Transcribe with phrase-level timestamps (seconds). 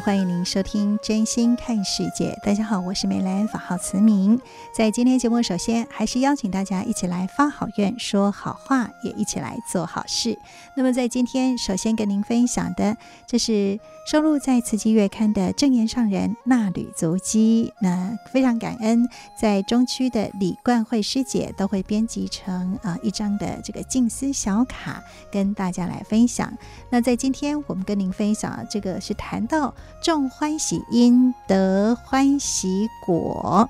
[0.00, 2.32] 欢迎您收听《真心看世界》。
[2.44, 4.40] 大家好，我是美兰，法号慈明。
[4.74, 10.38] 在今天节目，首先还是邀请大家一起来发好愿、说好话，也一起来做好事。
[10.76, 13.78] 那么，在今天，首先跟您分享的，这是
[14.10, 17.72] 收录在《慈济月刊》的证严上人纳履足迹。
[17.80, 19.06] 那非常感恩，
[19.38, 26.52] 在中区的李冠慧师姐都会编辑成啊一张的这个静思小卡，跟大家来分享。
[26.90, 28.92] 那在今天，我们跟您分享这个。
[29.02, 33.68] 是谈到种欢喜因得欢喜果，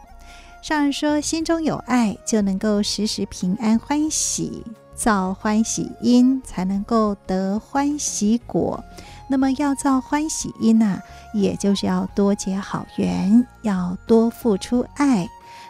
[0.62, 8.82] 上人说，心中有爱就能够时时平安欢喜，造欢喜因才能够得欢喜果。
[9.28, 11.02] 那么要造欢喜因呐、啊，
[11.34, 15.28] 也就是要多结好缘，要多付出爱。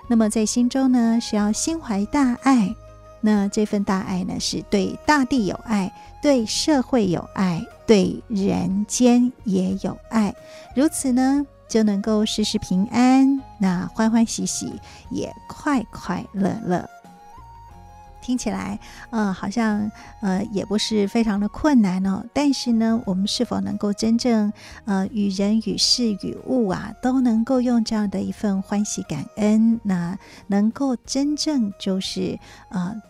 [0.08, 2.74] 那么在心中呢，是要心怀大爱。
[3.20, 10.34] 那这份大爱呢，是对大地有爱，对社会有爱，对人间也有爱。
[10.74, 16.88] 如此呢，就能够时时平安，那欢欢喜喜，也快快乐乐。
[18.22, 18.78] 听起来，
[19.10, 19.90] 呃，好像
[20.22, 22.24] 呃，也不是非常的困难哦。
[22.32, 24.50] 但是呢，我们是否能够真正
[24.86, 32.38] 呃，与人与事与物啊，都能够用这样的一份欢喜感恩，那能够真正就是
[32.70, 33.02] 呃。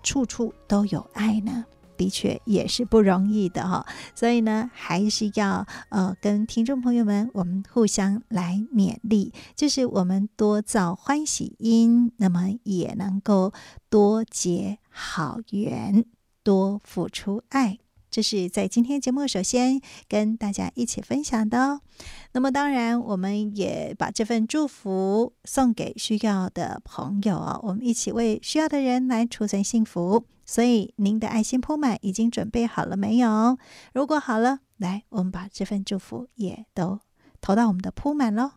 [0.00, 1.64] 处处都有爱呢，
[1.98, 3.84] 的确也是不容易的哈。
[4.14, 13.52] 所以呢，还是要呃跟听众朋友们，我们互相来勉励，就是我们多造欢喜因，那么也能够
[13.90, 16.06] 多结好缘，
[16.42, 17.78] 多付出爱。
[18.10, 21.80] 这是在今天节目首先跟大家一起分享的哦。
[22.32, 27.60] 那么当然，我们也把这份祝福送给需要的朋友哦。
[27.62, 30.24] 我们一起为需要的人来储存幸福。
[30.44, 33.58] 所以您的爱心铺满已经准备好了没有？
[33.92, 37.00] 如果好了，来，我们把这份祝福也都
[37.42, 38.52] 投到我们的铺满喽。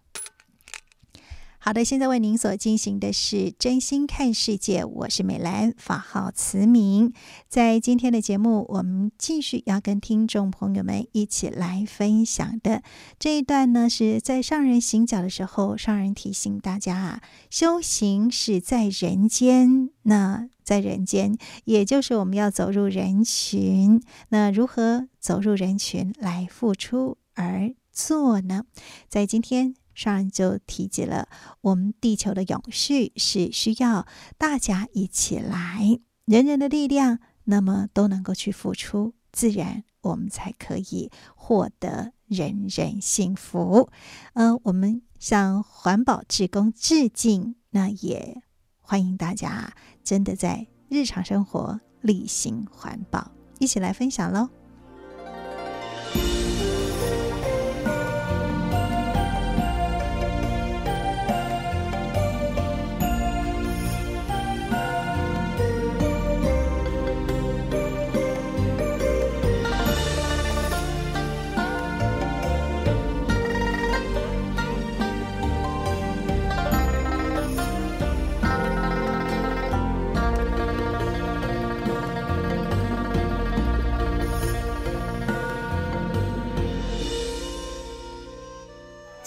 [1.64, 7.14] 好的，现在为您所进行的是真心看世界，我是美兰，法号慈明。
[7.48, 12.82] 在今天的节目，我们继续要跟听众朋友们一起来分享的
[13.20, 17.22] 这一段呢，是在上人行脚的时候，上人提醒大家啊，
[17.52, 28.64] 修行是在人间，那在人间，也就是我们要走入人群，那如何走入人群来付出而做呢？
[29.08, 29.76] 在今天。
[30.02, 31.30] 上就提及了，
[31.62, 34.08] 我们地球的永续是需要
[34.38, 43.90] 大家一起来，人人的力量，那么都能够去付出，自然我们才可以获得人人幸福。
[44.34, 48.42] 呃，我们向环保志工致敬，那也
[48.80, 49.74] 欢迎大家
[50.04, 54.61] 真的在日常生活例行环保，一起来分享喽。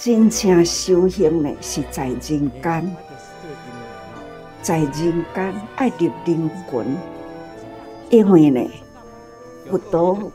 [0.05, 2.97] 真正修行呢，是在人间，
[4.61, 6.97] 在人间爱入灵群，
[8.11, 8.71] 因为呢，
[9.67, 10.31] 佛陀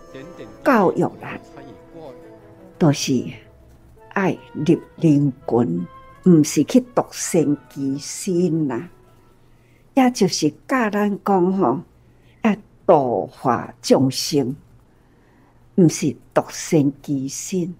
[0.65, 1.39] 教育人，
[2.79, 3.23] 都是
[4.13, 5.87] 爱入灵群，
[6.23, 8.89] 唔是去独善其身呐。
[9.93, 11.81] 也就是教咱讲吼，
[12.41, 12.55] 要
[12.87, 14.55] 度化众生，
[15.75, 17.75] 唔是独善其身，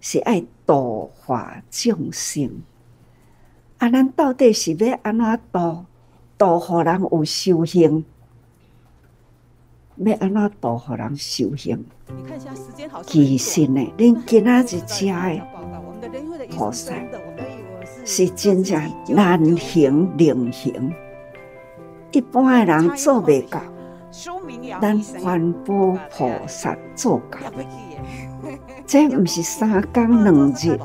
[0.00, 0.42] 是爱。
[0.66, 2.62] 度化众生。
[3.78, 5.84] 啊，咱到底是要安怎度？
[6.36, 8.04] 度互人有修行？
[9.96, 11.84] 要安怎度互人修行？
[13.06, 16.92] 其实呢，恁今仔日食的菩萨，
[18.04, 20.92] 是真正难行能行，
[22.12, 23.60] 一般的人做未到，
[24.80, 27.38] 咱环保菩萨做到。
[28.86, 30.78] 这不是三工两日，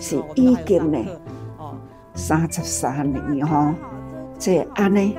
[0.00, 0.98] 是已经呢
[2.14, 3.74] 三十三年吼。
[4.38, 5.16] 这安尼，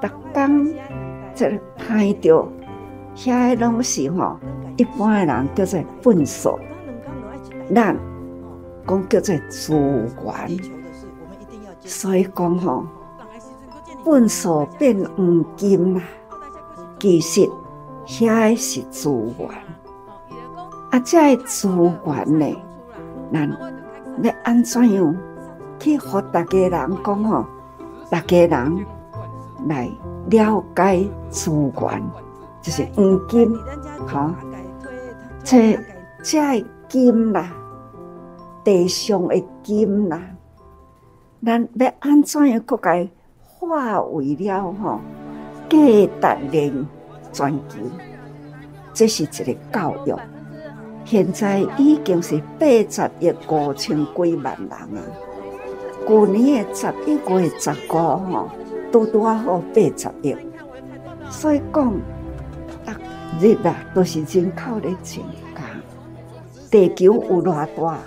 [0.00, 0.72] 逐工
[1.34, 2.48] 这拍着，
[3.16, 4.36] 遐个拢是吼，
[4.76, 6.58] 一般的人叫做粪扫，
[7.74, 7.96] 咱
[8.86, 10.60] 讲叫做资源。
[11.80, 12.86] 所以讲吼，
[14.04, 16.02] 粪扫变黄金啦，
[17.00, 17.48] 其实
[18.06, 19.48] 遐个是资源。
[20.90, 21.68] 啊，这资
[22.06, 22.56] 源呢，
[23.32, 23.50] 咱
[24.22, 25.16] 要安怎样
[25.78, 27.44] 去和大家人讲吼？
[28.10, 28.86] 大家人
[29.66, 29.90] 来
[30.30, 32.02] 了解资源，
[32.62, 33.54] 就是黄金，
[34.06, 34.34] 哈，
[35.44, 35.78] 这
[36.22, 37.52] 这金啦，
[38.64, 40.18] 地上的金啦，
[41.44, 43.06] 咱要安怎样搁该
[43.42, 45.00] 化为了吼
[45.68, 46.86] 价值连
[47.30, 47.76] 全球，
[48.94, 50.14] 这是一个教育。
[51.10, 54.86] 现在已经是八十亿五千几万人啊！
[56.06, 58.50] 去年的十一月十五号，
[58.92, 60.36] 拄拄好八十亿，
[61.30, 61.90] 所以讲，
[62.84, 65.24] 逐日啊都是人口在增
[65.54, 65.62] 加。
[66.70, 67.98] 地球有偌大，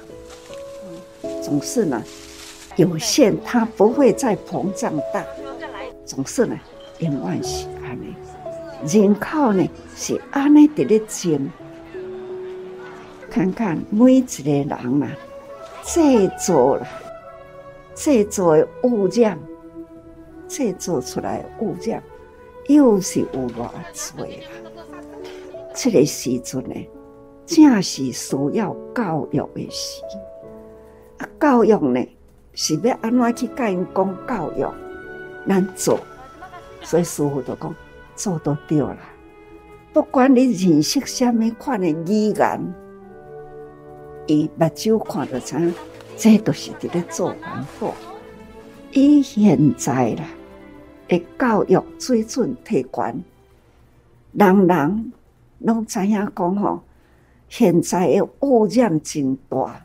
[1.42, 2.04] 总是呢
[2.76, 5.26] 有限，它不会再膨胀大。
[6.06, 6.56] 总是呢，
[7.00, 8.16] 永远是安尼，
[8.86, 11.50] 人口呢是安尼在咧增。
[13.32, 14.70] 看看每一个人
[15.02, 15.10] 啊，
[15.86, 16.86] 制作了。
[17.96, 19.40] 制作的污染，
[20.48, 22.04] 制作出来的污染，
[22.68, 24.28] 又是有偌多啦。
[25.74, 26.76] 这个时阵呢，
[27.46, 30.02] 正是需要教育的时。
[31.20, 32.06] 啊，教育呢，
[32.54, 34.66] 是要安怎去教因讲教育，
[35.46, 36.00] 难做。
[36.82, 37.76] 所以师傅就讲，
[38.16, 38.98] 做都对了。
[39.94, 42.74] 不管你认识什么款的语言，
[44.28, 45.58] 伊目睭看得出。
[46.18, 47.94] 这都是伫咧做环保。
[48.92, 50.26] 伊现在啦，
[51.08, 53.24] 诶，教育水准提悬，
[54.34, 55.14] 人人
[55.60, 56.82] 拢知影讲吼，
[57.50, 59.84] 现在诶污染真大、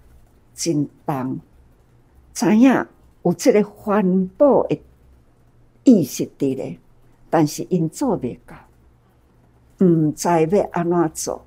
[0.55, 1.38] 真重，
[2.35, 2.87] 知影
[3.23, 4.83] 有这个环保诶
[5.85, 6.79] 意识伫咧，
[7.31, 8.56] 但是因做袂到，
[9.87, 11.47] 毋知要安怎做。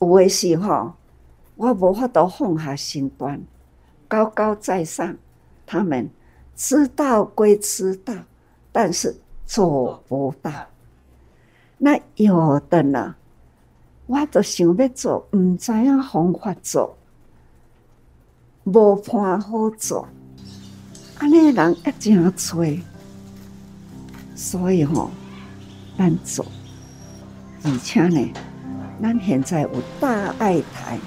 [0.00, 0.94] 有诶时吼，
[1.62, 3.40] 我无法度放下身段。
[4.08, 5.16] 高高在上，
[5.64, 6.10] 他们
[6.56, 8.12] 知道归知道，
[8.72, 9.16] 但是
[9.46, 10.50] 做不到。
[11.78, 13.14] 那有的呢，
[14.06, 16.98] 我都想要做，唔知影方法做，
[18.64, 20.08] 无伴好做，
[21.18, 22.66] 安尼人一真多，
[24.34, 25.10] 所以吼、哦，
[25.96, 26.44] 难做。
[27.62, 28.32] 而且呢，
[29.00, 29.70] 咱现在有
[30.00, 30.98] 大爱台，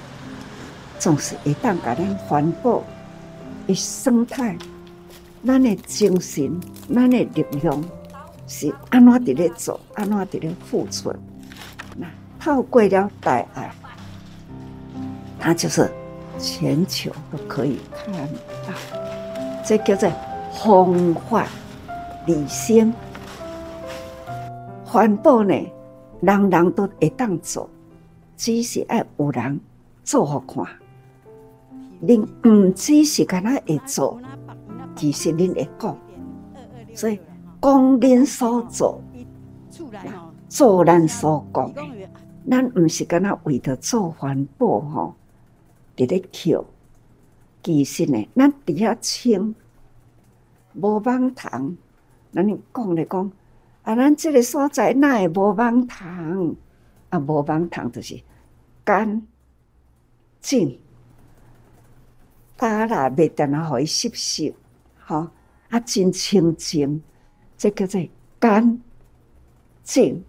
[0.98, 2.82] 总是会当甲咱环保。
[3.66, 4.56] 一生态，
[5.44, 6.60] 咱的精神，
[6.94, 7.84] 咱的力量
[8.46, 11.12] 是安怎伫咧做，安怎伫咧付出。
[11.96, 12.06] 那
[12.38, 13.72] 透过了大爱，
[15.40, 15.90] 它就是
[16.38, 18.72] 全球都可以看到。
[19.64, 20.12] 这叫做
[20.52, 21.44] 风法
[22.24, 22.94] 理性
[24.84, 25.54] 环保呢，
[26.20, 27.68] 人人都会当做，
[28.36, 29.60] 只是爱有人
[30.04, 30.64] 做好看。
[32.02, 34.20] 恁毋只是干那会做，
[34.94, 35.98] 其实恁会讲，
[36.94, 37.18] 所以
[37.60, 39.02] 讲恁所做，
[40.48, 41.72] 做咱所讲，
[42.48, 45.14] 咱毋是干那为着做环保吼，
[45.96, 46.66] 伫咧扣，
[47.62, 49.54] 其实呢，咱伫遐清，
[50.74, 51.76] 无网桶，
[52.32, 53.32] 咱讲咧讲，
[53.82, 56.56] 啊，咱即个所在哪会无网桶？
[57.08, 58.20] 啊，无网桶就是
[58.84, 59.22] 干
[60.40, 60.78] 净。
[62.56, 64.54] 打啦，袂等下互伊湿湿，
[65.04, 65.28] 吼
[65.68, 67.02] 啊，真清净，
[67.56, 68.00] 这叫做
[68.38, 68.80] 干
[69.82, 70.24] 净。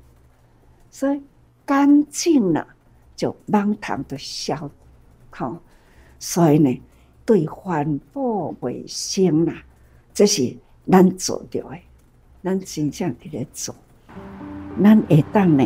[0.89, 1.21] 所以
[1.65, 2.67] 干净了，
[3.15, 4.69] 就网桶的消，
[5.29, 5.59] 吼。
[6.19, 6.81] 所以呢，
[7.25, 9.63] 对环保卫生啦，
[10.13, 10.57] 这是
[10.89, 11.79] 咱做着的，
[12.43, 13.75] 咱真正伫咧做。
[14.83, 15.63] 咱会当呢，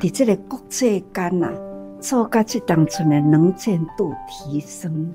[0.00, 1.52] 伫这个国际间呐，
[2.00, 5.12] 做甲这当中的能见度提升，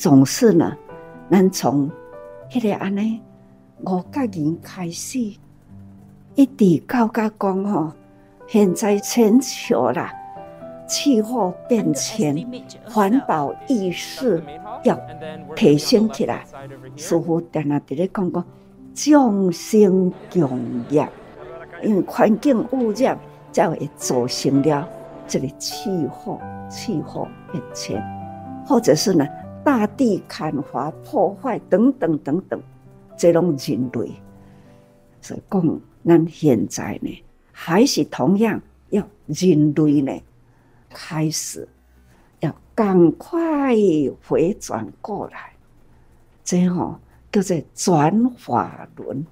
[0.00, 0.74] 总是呢，
[1.30, 1.90] 咱从
[2.50, 3.20] 迄个安尼
[3.84, 5.18] 五角银开始，
[6.34, 7.92] 一直到甲讲吼，
[8.48, 10.10] 现在全球啦，
[10.88, 12.34] 气候变迁、
[12.86, 14.42] 环保意识
[14.84, 14.98] 要
[15.54, 16.46] 提升起来，
[16.96, 18.46] 似乎定定伫咧讲讲
[18.94, 21.06] 众生共业，
[21.82, 23.18] 因为环境污染
[23.52, 24.88] 才会造成了。
[25.26, 26.40] 这个气候、
[26.70, 28.02] 气候变迁，
[28.66, 29.24] 或者是呢，
[29.64, 32.60] 大地砍伐、破坏等等等等，
[33.16, 34.12] 这种人类，
[35.20, 40.22] 所以讲，咱现在呢，还是同样要人类呢，
[40.88, 41.68] 开始
[42.40, 43.76] 要赶快
[44.26, 45.52] 回转过来，
[46.42, 47.00] 这样
[47.30, 49.26] 叫做转法轮，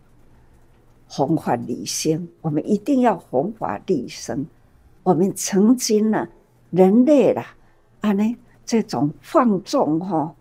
[1.08, 4.46] 弘法利生，我们一定要弘法利生。
[5.02, 6.28] 我们曾经呢，
[6.70, 7.56] 人类啦，
[8.02, 8.36] 安尼
[8.68, 10.34] 这种放纵吼，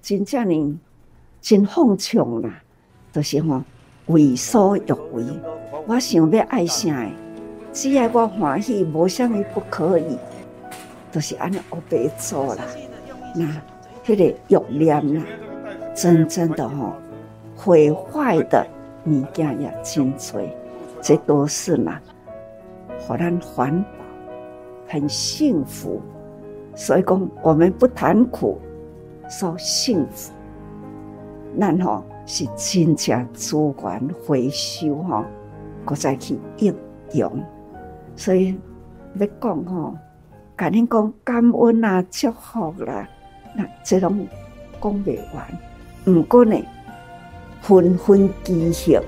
[0.00, 0.80] 真正呢，
[1.42, 2.62] 真放纵啦，
[3.12, 3.62] 就是吼
[4.06, 5.22] 为所欲为。
[5.86, 7.06] 我想要爱啥，
[7.74, 10.18] 只要我欢喜，无啥物不可以，
[11.12, 12.64] 就是安尼黑白做啦。
[13.34, 13.44] 那
[14.02, 15.22] 迄个欲念啦，
[15.94, 16.94] 真正的吼
[17.54, 18.66] 毁坏的
[19.04, 20.40] 物件也真多，
[21.02, 22.00] 这都是嘛，
[23.06, 23.84] 互咱环。
[24.86, 26.00] 很幸福，
[26.74, 28.60] 所以讲我们不谈苦，
[29.28, 30.32] 说幸福。
[31.56, 35.24] 然后是真正资源回收哈，
[35.84, 36.74] 搁再去应
[37.12, 37.30] 用。
[38.16, 38.58] 所以
[39.14, 39.94] 要讲吼，
[40.56, 43.08] 甲恁讲感恩啊、祝福啦，
[43.56, 44.26] 那这种
[44.82, 45.46] 讲不完。
[46.04, 46.60] 不过呢，
[47.60, 48.98] 纷纷记忆。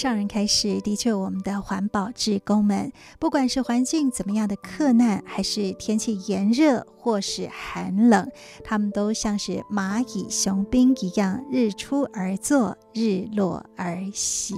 [0.00, 8.26] 上人开始，的确，我们的环保志工们，不管是环境怎么样的克难，还是天气炎热或是寒冷，
[8.64, 14.54] 他们都像是蚂蚁雄兵一样，日出而作，日落而息。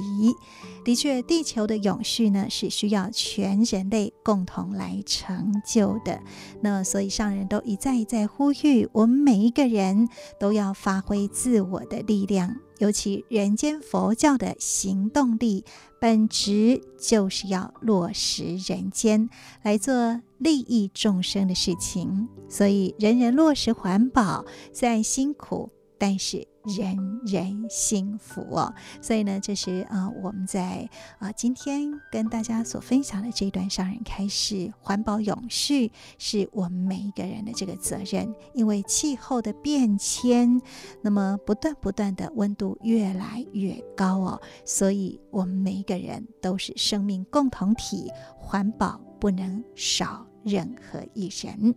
[0.84, 6.20] 的确，地球的永续呢，是需要全人类共同来成就的。
[6.60, 10.08] 那所以上人都一再一再呼吁，我们每一个人
[10.38, 12.54] 都要发挥自我的力量。
[12.82, 15.64] 尤其人间佛教的行动力，
[16.00, 19.30] 本质就是要落实人间，
[19.62, 22.26] 来做利益众生的事情。
[22.48, 25.70] 所以，人人落实环保，虽然辛苦，
[26.02, 26.44] 但是。
[26.64, 38.32] 人人幸福哦，所以呢，这是啊、呃，我们在啊、呃、今天跟大家所分享的这一段上人开示，环保永续是我们每一个人的这个责任。
[38.54, 40.62] 因为气候的变迁，
[41.02, 51.74] 那么不断不断的温度越来越高哦，所以我们每一个人都是生命共同体，环保不能少任何一人。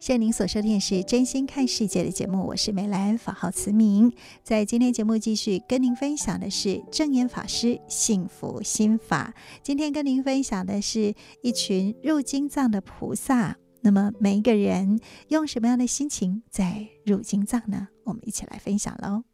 [0.00, 4.10] 现在您所收听的是《真心看世界》的节目，我是梅兰，法号慈明。
[4.42, 9.34] 在今天节目继续跟您分享的是证严法师幸福心法。
[9.62, 13.58] 今天跟您分享的是一群入经藏的菩萨。
[13.82, 17.88] 那么每一个人用什么样的心情在入经藏呢？
[18.04, 19.24] 我们一起来分享喽。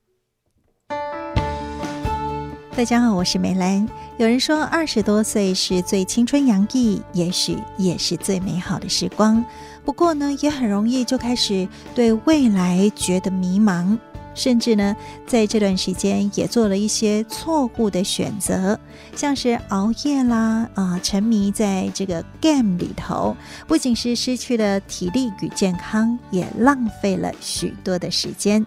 [2.76, 3.88] 大家好，我是梅兰。
[4.18, 9.42] 有人说二十多岁是最青春洋溢，也许也是最美好的时光。
[9.86, 13.96] 不过呢，也很容易就开始对未来觉得迷茫，
[14.34, 14.96] 甚至呢，
[15.28, 18.78] 在这段时间也做了一些错误的选择，
[19.14, 23.36] 像是熬夜啦，啊，沉迷在这个 game 里头，
[23.68, 28.66] 不仅是失去了体力与健康，也浪费了许多的时间。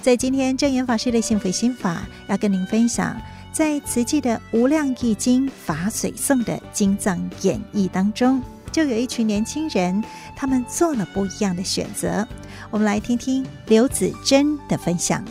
[0.00, 3.20] 在今天证严法师的幸福心法，要跟您分享，
[3.52, 8.40] 在慈济的无量义经法髓颂的经藏演绎当中。
[8.72, 10.02] 就有一群年轻人，
[10.36, 12.26] 他们做了不一样的选择。
[12.70, 15.24] 我们来听听刘子珍的分享。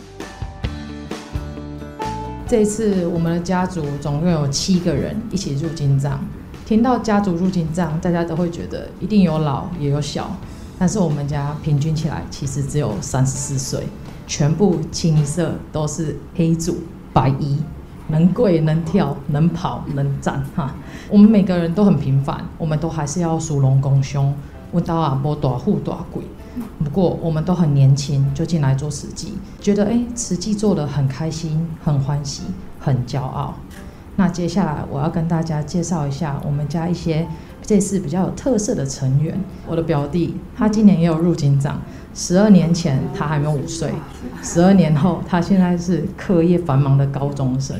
[2.46, 6.20] 这一次我们的家族总共有七个人一起入经藏。
[6.66, 10.36] 听到家族入经藏，大家都会觉得一定有老也有小，
[10.78, 13.86] 但是我们家平均起来其实只有三十四岁，
[14.26, 16.78] 全部清一色都是黑组
[17.12, 17.58] 白衣。
[18.10, 20.74] 能跪能跳能跑能站哈，
[21.08, 24.34] 我们每个人都很平凡，我们都还是要属龙拱凶，
[24.72, 26.22] 问到啊波大富大贵。
[26.82, 32.42] 不过我们都很年轻就进来做慈济，觉得哎慈济做的很开心很欢喜
[32.80, 33.54] 很骄傲。
[34.16, 37.26] 那接下来我要跟大家介绍一下我们家一些
[37.62, 39.38] 这次比较有特色的成员。
[39.66, 41.80] 我的表弟他今年也有入警长，
[42.14, 43.92] 十二年前他还没有五岁，
[44.42, 47.76] 十二年后他现在是课业繁忙的高中生。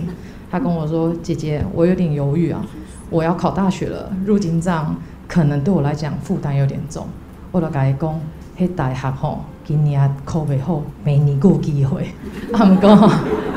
[0.50, 2.60] 他跟我说：“姐姐，我有点犹豫啊，
[3.08, 4.96] 我要考大学了，入警长
[5.28, 7.06] 可能对我来讲负担有点重。”
[7.52, 7.98] 我就跟他
[8.60, 8.68] 讲。
[8.68, 12.06] 去大学吼，今年考袂好，明年有机会。
[12.52, 13.10] 啊，毋过吼，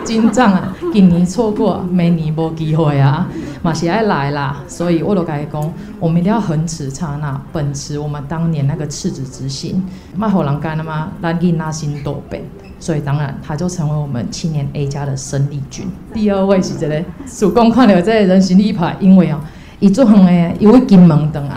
[0.05, 3.27] 金藏啊，今年错过，明年无机会啊，
[3.61, 4.61] 嘛是爱来啦。
[4.65, 9.83] 所以我就甲伊讲，我们一定要横持刹那，秉持我们当年那个赤子之心，
[10.15, 11.11] 卖互人干了吗？
[11.21, 12.41] 咱囡仔心多变。
[12.79, 15.85] 所以当然，他就成为我们青年 A 家的生力军。
[16.13, 19.39] 第二位是这个，曙光看到这个人行立牌，因为哦，
[19.79, 21.55] 伊做远的，伊为金门回来，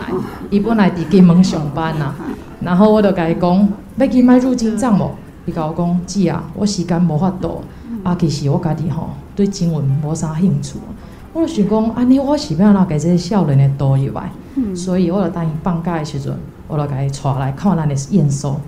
[0.49, 2.13] 伊本来伫金门上班呐。
[2.59, 5.11] 然后我就甲伊讲，要去买入金帐无？
[5.45, 7.61] 伊甲我讲，姐啊，我时间无法度。
[8.03, 10.77] 啊，其实我家己吼对经文无啥兴趣。
[11.33, 14.31] 我就想讲，安尼我是要哪给这些少年的多入来？
[14.75, 16.35] 所以我就等伊放假的时阵，
[16.67, 18.59] 我就甲伊带来看咱的验收，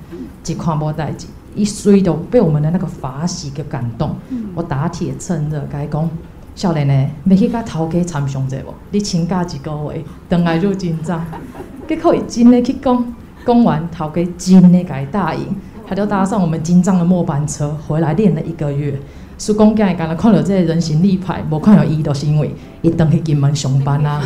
[0.45, 4.15] 一看无代志，一随就被我们的那个法喜给感动。
[4.53, 6.09] 我打铁趁热甲伊讲，
[6.53, 8.73] 少年的要去甲头家参详者无？
[8.91, 11.25] 你请假一个月，等来入金藏。
[11.87, 13.15] 结果伊真的去讲。
[13.45, 15.45] 攻完逃给金的改大营，
[15.87, 18.99] 他就搭上我们金藏的末班车回来练了一个月。
[19.37, 24.21] 叔公刚才刚才看到这个人形立牌，无看到伊都是因为伊等去金门上班啊。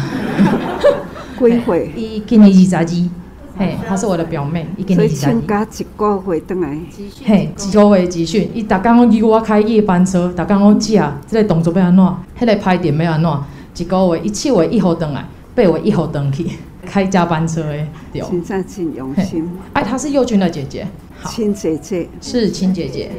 [1.37, 1.91] 几岁？
[1.95, 3.09] 伊今年二十二，
[3.57, 5.31] 嘿，她是我的表妹，伊今年二十二。
[5.31, 6.77] 所以请假一个月等来。
[7.23, 12.03] 嘿，一个月集训，伊逐工拢叫我开夜班车，逐工拢姐啊，这个动作要安怎？
[12.39, 13.31] 迄个拍点要安怎？
[13.75, 16.47] 一个月一七月一号回来，八月一号回去。
[16.85, 19.49] 开加班车哎，对，真真真用心。
[19.73, 20.87] 哎，她是幼君的姐姐，
[21.25, 23.11] 亲姐姐是亲姐姐，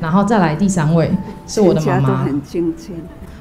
[0.00, 1.10] 然后再来第三位
[1.46, 2.90] 是我的妈妈，很精简。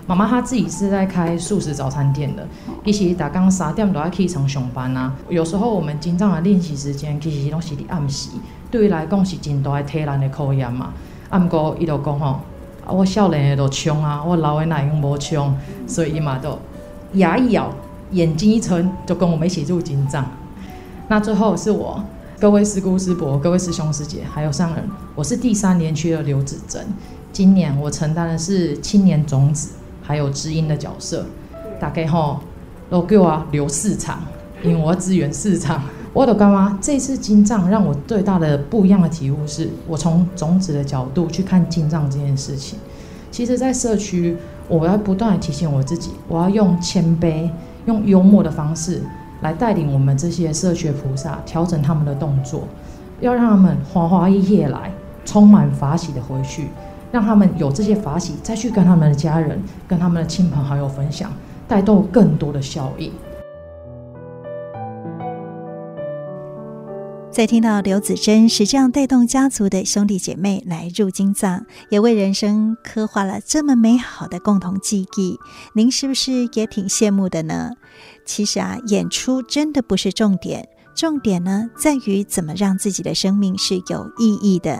[0.08, 2.48] 妈妈她自己是在开素食早餐店的，
[2.86, 5.14] 其实打刚三点都要起床上班啊。
[5.30, 8.30] 有时候我们经常的练习时间其实拢是伫暗时，
[8.70, 10.94] 对于来讲是真大的体能的考验嘛。
[11.30, 12.40] 啊，不过伊就讲吼，
[12.88, 15.56] 我少年的都冲啊，我老的那用无冲，
[15.88, 16.60] 所以伊嘛都
[17.14, 17.72] 牙一咬。
[18.12, 20.26] 眼睛一撑，就跟我们一起入金藏。
[21.08, 22.04] 那最后是我，
[22.40, 24.84] 各位师姑师伯、各位师兄师姐，还有上人，
[25.16, 26.86] 我是第三年去的刘子珍。
[27.32, 29.72] 今年我承担的是青年种子
[30.02, 31.26] 还有知音的角色。
[31.80, 32.40] 大概吼，
[32.90, 34.22] 都给我留市场，
[34.64, 35.82] 因为我要支援市场。
[36.14, 42.78] 我的干妈，这次金藏让我最大的不一样的体悟是，我从种子的角度去看金藏这件事情。
[43.32, 44.36] 其实，在社区，
[44.68, 47.50] 我要不断的提醒我自己，我要用谦卑。
[47.86, 49.02] 用幽默的方式
[49.42, 52.68] 来带领我们这些社学菩萨调整他们的动作，
[53.20, 54.92] 要让他们花花一夜来，
[55.26, 56.68] 充满法喜的回去，
[57.12, 61.32] 让他们有这些法喜再去跟他们的家人、跟他们的亲朋好友分享，
[61.68, 63.12] 带动更多的效益。
[67.32, 75.40] 在听到刘子珍是这样带动家族的兄弟姐妹来入金藏，也为人生刻画了这么美好的共同记忆，
[75.74, 77.72] 您是不是也挺羡慕的呢？
[78.26, 84.78] 其实啊，演出真的不是重点，重点呢在于怎么让自己的生命是有意义的。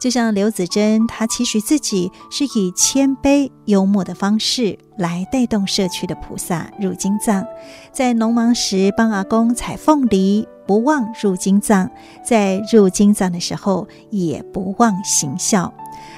[0.00, 7.46] 就像刘子珍，她期许自己是以谦卑幽默的方式来带动社区的菩萨入金藏，
[7.92, 10.48] 在农忙时帮阿公采凤梨。
[10.66, 11.90] 不忘入金藏，
[12.24, 15.72] 在入金藏的时候也不忘行孝，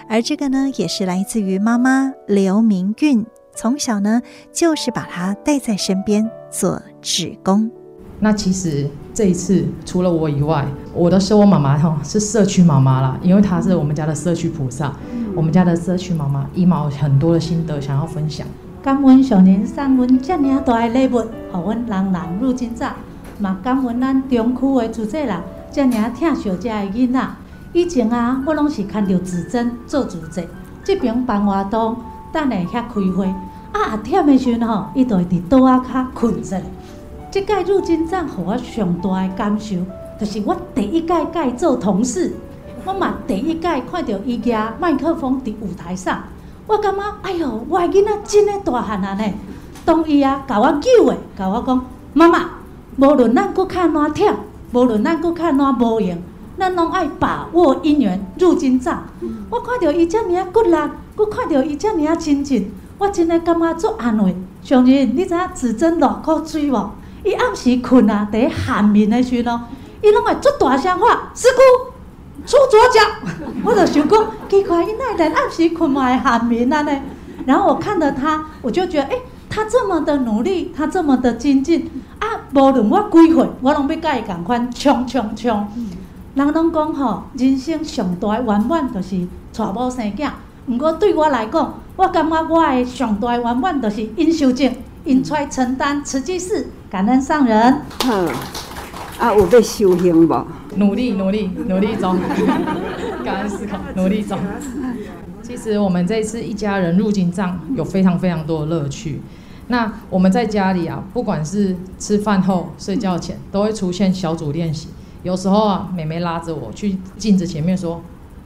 [0.09, 4.21] 而这个呢，也是来自于妈妈刘明韵，从小呢
[4.53, 7.71] 就是把她带在身边做职工。
[8.21, 14.93] 那其实这一次除了我以外，我的是我妈妈哈，是社区妈妈啦，因为她是我们家的社区菩萨，
[15.35, 18.47] 我们家的社区妈妈，一毛很多的心得想要分享。
[18.83, 22.95] 感恩上人送阮这么大的礼物，让阮人人入金藏。
[23.39, 25.41] 嘛，感恩咱中区的主持人，
[25.73, 27.29] 遮尔疼惜遮个囡仔。
[27.73, 30.47] 以前啊，我拢是看到子珍做主持，
[30.85, 31.97] 这边办活动，
[32.33, 33.27] 等下遐开会。
[33.73, 36.63] 啊，忝的时阵吼，伊就会伫桌仔骹困着。
[37.33, 39.77] 这届入金藏，互我上大的感受，
[40.21, 42.33] 就是我第一届甲伊做同事，
[42.85, 46.23] 我嘛第一届看到伊举麦克风伫舞台上，
[46.69, 49.25] 我感觉哎哟，我的囡仔真诶大汉啊呢。
[49.85, 52.49] 当伊啊，甲我叫诶，甲我讲妈妈。
[52.97, 54.35] 无论咱搁较哪忝，
[54.73, 56.19] 无论咱搁较哪无用，
[56.59, 59.05] 咱拢爱把握姻缘入金藏。
[59.51, 60.77] 我看到伊遮尔啊骨力，
[61.17, 64.37] 搁看到伊遮尔啊亲情，我真诶感觉足安慰。
[64.63, 66.91] 上日你知影子珍落苦水无？
[67.25, 69.61] 伊暗时困啊，伫寒眠诶时阵，
[70.03, 71.93] 伊拢会足大声话：师姑
[72.47, 73.01] 出左脚。
[73.65, 77.01] 我就想讲，奇怪，伊哪会暗时困嘛会寒眠安尼？
[77.47, 79.23] 然后我看到他，我就觉得，诶、欸。
[79.55, 81.89] 他这么的努力，他这么的精进
[82.19, 82.27] 啊！
[82.53, 85.69] 无论我几岁，我拢要甲伊共款冲冲冲。
[86.35, 90.29] 人拢讲吼，人生上大的圆满就是娶某生囝。
[90.67, 97.81] 毋过对我来讲，我感觉我的上大的圆满就是因修正，因出来承担慈济事，感恩上人。
[98.03, 98.27] 好，
[99.21, 100.47] 啊有要修行无？
[100.75, 102.19] 努力努力努力中，
[103.25, 104.37] 感恩思考，努力中。
[105.45, 109.21] 其实我们这一次一家人入经藏有非常非常多的乐趣。
[109.69, 114.89] 那我们在家里啊，不管是吃饭后、睡觉前，都会出现小组练习。
[115.23, 118.01] 有时候啊，妹妹拉着我去镜子前面说：“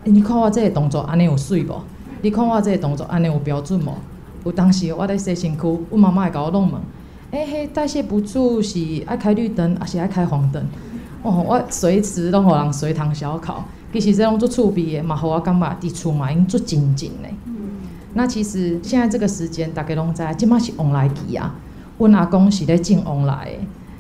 [0.05, 1.75] 欸、你看我这个动作，安尼有水不？
[2.23, 3.93] 你看我这个动作，安尼有标准不？”
[4.45, 6.81] 有当时我在洗身躯，我妈妈会甲我弄问
[7.33, 10.65] ：“哎、欸、嘿，代谢不住是爱开绿灯，还是爱开黄灯？”
[11.25, 13.65] 哦，我随时拢互人随堂小考。
[13.93, 17.35] 其实这种做厝边的嘛，互我感觉伫厝嘛已经做精进嘞。
[18.15, 21.55] 那其实现在这个时间，大家拢知，即马是旺来期啊。
[21.99, 23.51] 阮阿公是咧进旺来。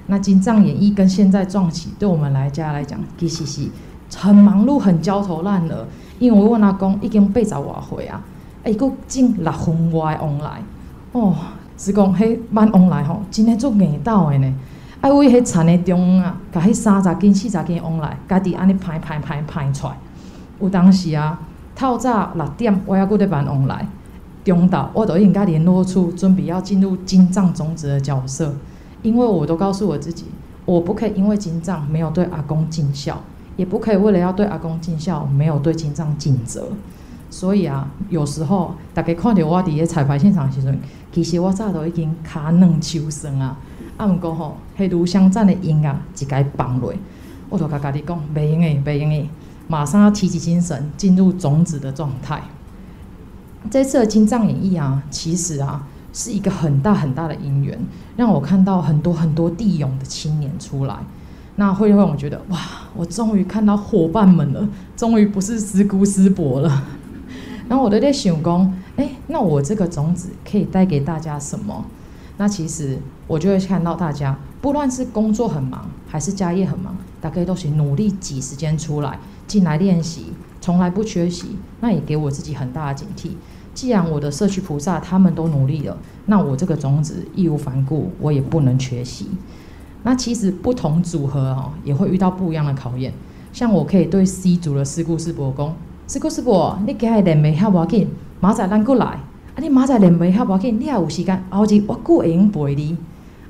[0.06, 3.68] 那经藏演艺跟现在撞起，对我们来家来讲，其实是
[4.16, 5.86] 很忙碌、很焦头烂额。
[6.18, 8.20] 因为阮阿公已经八十外岁啊，
[8.64, 10.62] 哎，佫进六分外的旺来。
[11.12, 11.36] 哦，
[11.76, 14.54] 是讲迄满旺来吼，真诶做硬斗的呢。
[15.00, 19.92] 爱为迄田的中啊，甲迄三十斤、四十斤往来，家己安尼排排排排出来。
[20.60, 21.38] 有当时啊，
[21.76, 23.86] 透早六点，我还佫伫办往来，
[24.48, 28.54] 中昼我都应该联络处，准备要进入金藏种子的角色。
[29.02, 30.24] 因为我都告诉我自己，
[30.64, 33.20] 我不可以因为金藏没有对阿公尽孝，
[33.56, 36.64] 也不可以为了要对阿公尽孝，没有对金藏尽责。
[37.30, 40.76] 所以啊，有时候大家看到我伫个彩排现场时阵，
[41.12, 43.56] 其实我早都已经骹软手酸啊。
[43.96, 46.92] 啊，毋过吼，迄炉香赞的音乐一该放落，
[47.48, 49.28] 我就甲家己讲，袂用诶，袂用诶，
[49.66, 52.40] 马上要提起精神，进入种子的状态。
[53.70, 57.78] 这次的金藏演绎啊，其实啊，是一个很大很大的因缘，
[58.16, 60.96] 让我看到很多很多地勇的青年出来，
[61.56, 62.58] 那会让我觉得，哇，
[62.94, 64.66] 我终于看到伙伴们了，
[64.96, 66.84] 终于不是师姑师伯了。
[67.68, 71.84] 然后我都在想讲，哎、那我这个种子可以带给大家什么？
[72.38, 81.56] 那其实我就会看到大家，不论是工作很忙，还是家业很忙，大家都是努力挤时间出来进来练习，从来不缺席。
[81.80, 83.30] 那也给我自己很大的警惕。
[83.74, 89.28] 既然我的社区菩萨他们都努力了，那我这个种子义无反顾，我也不能缺席。
[90.02, 93.12] 那其实不同组合哦，也会遇到不一样的考验。
[93.52, 95.74] 像我可以对 C 组的师姑师伯讲：
[96.06, 98.08] 师姑师伯，你今日练袂晓无要紧，
[98.40, 99.06] 明仔咱过来。
[99.06, 99.56] 啊！
[99.60, 102.96] 你明仔练袂晓无要紧，你也有时间，后日我佫会用陪你。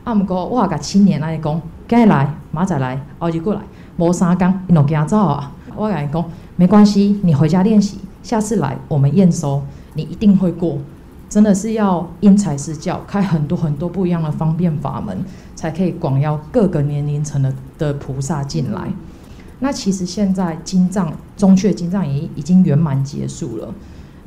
[0.04, 3.60] 啊，毋过我也甲青年安尼讲，今日来，明仔来，后日过来，
[3.96, 5.52] 无三工，伊就惊走啊！
[5.76, 6.24] 我甲伊讲，
[6.58, 9.62] 没关系，你回家练习，下次来我们验收，
[9.94, 10.76] 你一定会过。
[11.28, 15.16] 真的是要因材施教，开很多很多不一样的方便法门，
[15.54, 18.88] 才可以广邀各个年龄层的的菩萨进来。
[19.60, 23.72] 那其实现在金藏中阙金藏也已经圆满结束了。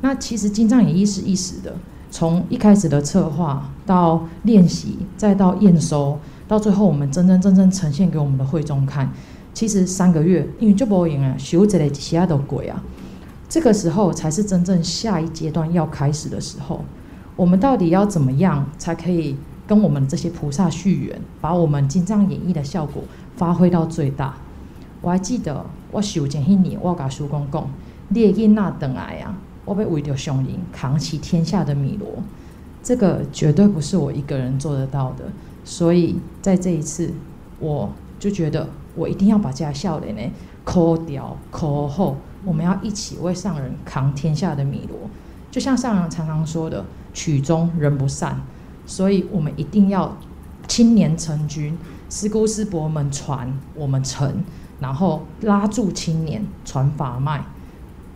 [0.00, 1.74] 那其实金藏演绎是一时的，
[2.10, 6.18] 从一开始的策划到练习，再到验收，
[6.48, 9.12] 到最后我们真真正正呈现给我们的会众看，
[9.54, 12.82] 其实三个月，因为就不赢啊，修这类其他的鬼啊，
[13.48, 16.84] 这个时候才是真正下一阶段要开始的时候。
[17.36, 19.36] 我们到底要怎么样才可以
[19.66, 23.02] 跟我们这些菩萨续缘，把我们金藏演绎的效果
[23.36, 24.34] 发挥到最大？
[25.00, 27.68] 我还记得我修前一年，我跟师公讲，
[28.10, 29.34] 列印那等来啊。
[29.64, 32.08] 我被为着上人扛起天下的米罗，
[32.82, 35.24] 这个绝对不是我一个人做得到的。
[35.64, 37.12] 所以在这一次，
[37.60, 37.88] 我
[38.18, 40.22] 就觉得我一定要把家笑脸呢
[40.64, 44.98] 抠掉抠后，我们要一起为上人扛天下的米罗。
[45.50, 48.40] 就像上人常常说的，曲终人不散，
[48.86, 50.16] 所以我们一定要
[50.66, 51.76] 青年成军，
[52.08, 54.42] 师姑师伯们传，我们成，
[54.80, 57.44] 然后拉住青年传法脉。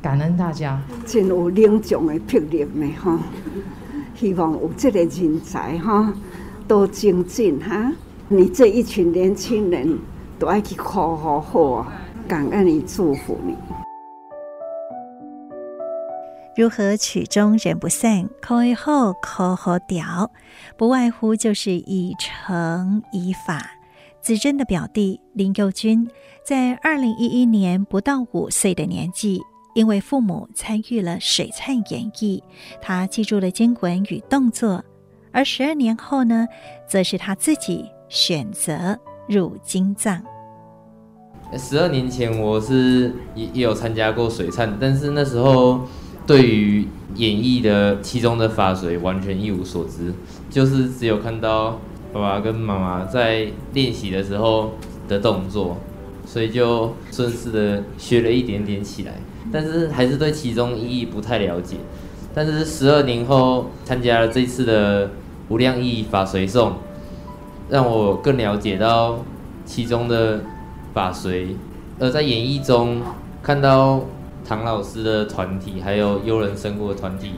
[0.03, 3.19] 感恩大家，真有领奖的魄力呢哈！
[4.15, 6.15] 希望有这个人才哈，
[6.69, 7.93] 多精进哈！
[8.29, 9.99] 你这一群年轻人
[10.38, 11.92] 都爱去考好好啊！
[12.29, 13.55] 感恩你，祝福你。
[16.55, 20.31] 如何曲终人不散，考好考好调，
[20.77, 23.70] 不外乎就是以诚以法。
[24.20, 26.09] 子珍的表弟林佑君，
[26.44, 29.40] 在二零一一年不到五岁的年纪。
[29.75, 32.42] 因为父母参与了水灿演绎，
[32.81, 34.83] 他记住了经文与动作。
[35.33, 36.49] 而十二年后呢，
[36.88, 40.23] 则是他自己选择入金藏。
[41.57, 45.83] 十二年前，我是也也有参加过水忏，但是那时候
[46.27, 50.12] 对于演绎的其中的法髓完全一无所知，
[50.51, 51.79] 就是只有看到
[52.12, 54.73] 爸爸跟妈妈在练习的时候
[55.07, 55.77] 的动作，
[56.25, 59.12] 所以就顺势的学了一点点起来，
[59.53, 61.77] 但是还是对其中意义不太了解。
[62.35, 65.11] 但是十二年后参加了这次的
[65.49, 66.73] 无量义法髓颂，
[67.68, 69.18] 让我更了解到
[69.64, 70.40] 其中的
[70.92, 71.57] 法随，
[71.98, 73.00] 而在演绎中
[73.42, 74.02] 看到。
[74.48, 77.33] 唐老师的团体，还有优人胜过的团体，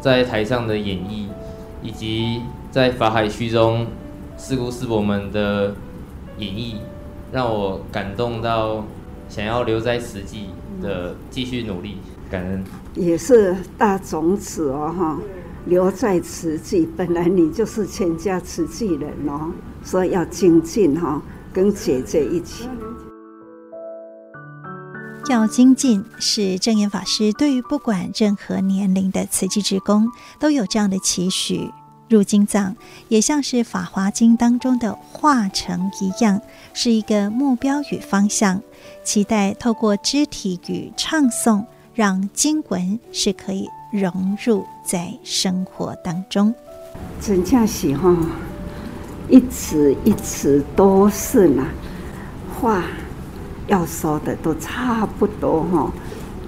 [0.00, 1.26] 在台上的演绎，
[1.82, 3.84] 以及在法海区中
[4.38, 5.74] 师姑师伯们的
[6.38, 6.76] 演绎，
[7.32, 8.84] 让我感动到
[9.28, 11.96] 想要留在实际的继续努力。
[12.30, 12.62] 感恩
[12.94, 15.18] 也是大种子哦，哈，
[15.66, 19.50] 留在慈济，本来你就是全家慈济人哦，
[19.82, 21.22] 所以要精进哈，
[21.52, 22.68] 跟姐姐一起。
[25.30, 30.06] 要精进，是证言法师对于不管任何年龄的慈济职工
[30.38, 31.70] 都有这样的期许。
[32.10, 32.76] 入经藏
[33.08, 36.38] 也像是《法华经》当中的化城一样，
[36.74, 38.60] 是一个目标与方向。
[39.02, 46.52] 期待透过肢体与唱诵，让经文是可以融入在生活当中。
[47.20, 48.12] 真正是哈，
[49.28, 51.64] 一词一词都是呢
[52.58, 52.82] 话。
[53.68, 55.90] 要说的都差不多哈，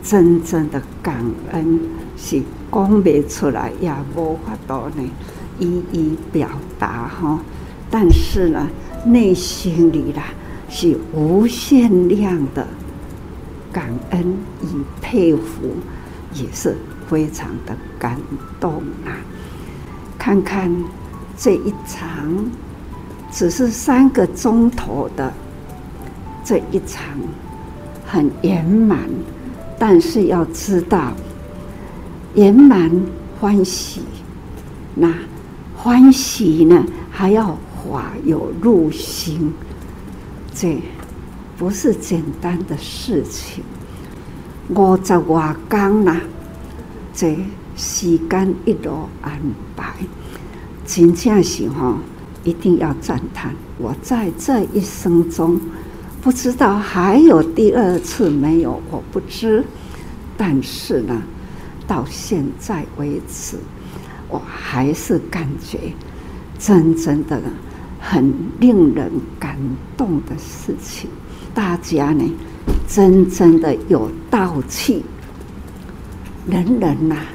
[0.03, 1.81] 真正的感恩
[2.17, 5.11] 是讲不出来，也无法多呢
[5.59, 6.49] 一一表
[6.81, 7.39] 达哈。
[7.89, 8.69] 但是呢，
[9.07, 10.25] 内心里啦
[10.69, 12.67] 是无限量的
[13.73, 14.67] 感恩与
[15.01, 15.77] 佩服，
[16.35, 16.77] 也是
[17.09, 18.19] 非常的感
[18.59, 19.15] 动啊！
[20.19, 20.71] 看看
[21.37, 22.09] 这一场，
[23.31, 25.33] 只是三个钟头的。
[26.45, 27.03] 这一场
[28.07, 29.01] 很圆满，
[29.79, 31.13] 但是要知道
[32.35, 32.89] 圆满
[33.41, 34.03] 欢喜，
[34.95, 35.13] 那
[35.77, 37.59] 欢喜呢还要
[37.91, 39.53] 法有入心，
[40.55, 40.81] 这
[41.59, 43.65] 不是简单的事情。
[44.69, 46.21] 五十外天呐，
[47.17, 47.37] 这
[47.77, 49.41] 时间一路安
[49.75, 49.95] 排，
[50.85, 51.97] 真正是哈，
[52.45, 53.55] 一定要赞叹。
[53.79, 55.59] 我在这一生中。
[56.21, 58.83] 不知道还有第二次没有？
[58.91, 59.65] 我不知。
[60.37, 61.23] 但是呢，
[61.87, 63.57] 到现在为止，
[64.29, 65.79] 我还是感觉
[66.59, 67.41] 真正的
[68.01, 69.57] 很令人感
[69.97, 71.09] 动的事情。
[71.55, 72.25] 大家呢，
[72.89, 75.05] 真正的有道气，
[76.49, 77.27] 人人呐、啊，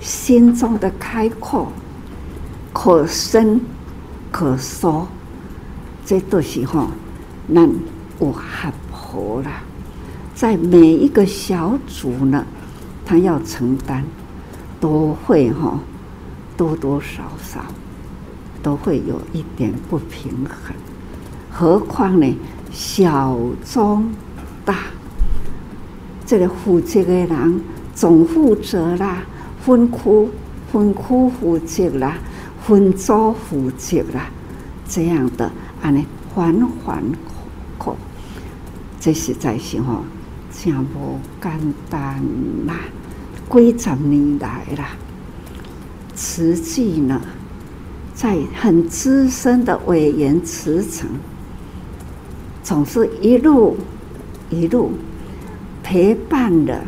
[0.00, 1.72] 心中的开阔，
[2.72, 3.60] 可伸
[4.30, 5.06] 可缩，
[6.04, 6.88] 这都是哈，
[7.46, 7.68] 那。
[8.22, 9.50] 我喊婆了，
[10.34, 12.44] 在每一个小组呢，
[13.02, 14.04] 他要承担，
[14.78, 15.80] 都会哈，
[16.54, 17.64] 多多少少
[18.62, 20.76] 都会有一点不平衡。
[21.50, 22.36] 何况呢，
[22.70, 24.12] 小中
[24.66, 24.80] 大，
[26.26, 27.60] 这个负责的人
[27.94, 29.22] 总负责啦，
[29.64, 30.28] 分区
[30.72, 32.18] 分区负责啦，
[32.62, 34.30] 分组负责啦，
[34.88, 35.50] 这样的
[35.82, 37.02] 啊呢，环环
[37.78, 37.96] 扣扣。
[38.98, 40.04] 这实在是吼，
[40.52, 41.52] 真无简
[41.88, 42.22] 单
[42.66, 42.74] 啦！
[43.50, 44.90] 几十年来啦，
[46.14, 47.20] 实际呢，
[48.14, 51.08] 在很资深的委员慈诚，
[52.62, 53.76] 总是一路
[54.50, 54.92] 一路
[55.82, 56.84] 陪伴的，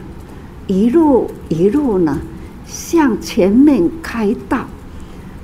[0.73, 2.19] 一路一路呢
[2.67, 4.65] 向前面开道，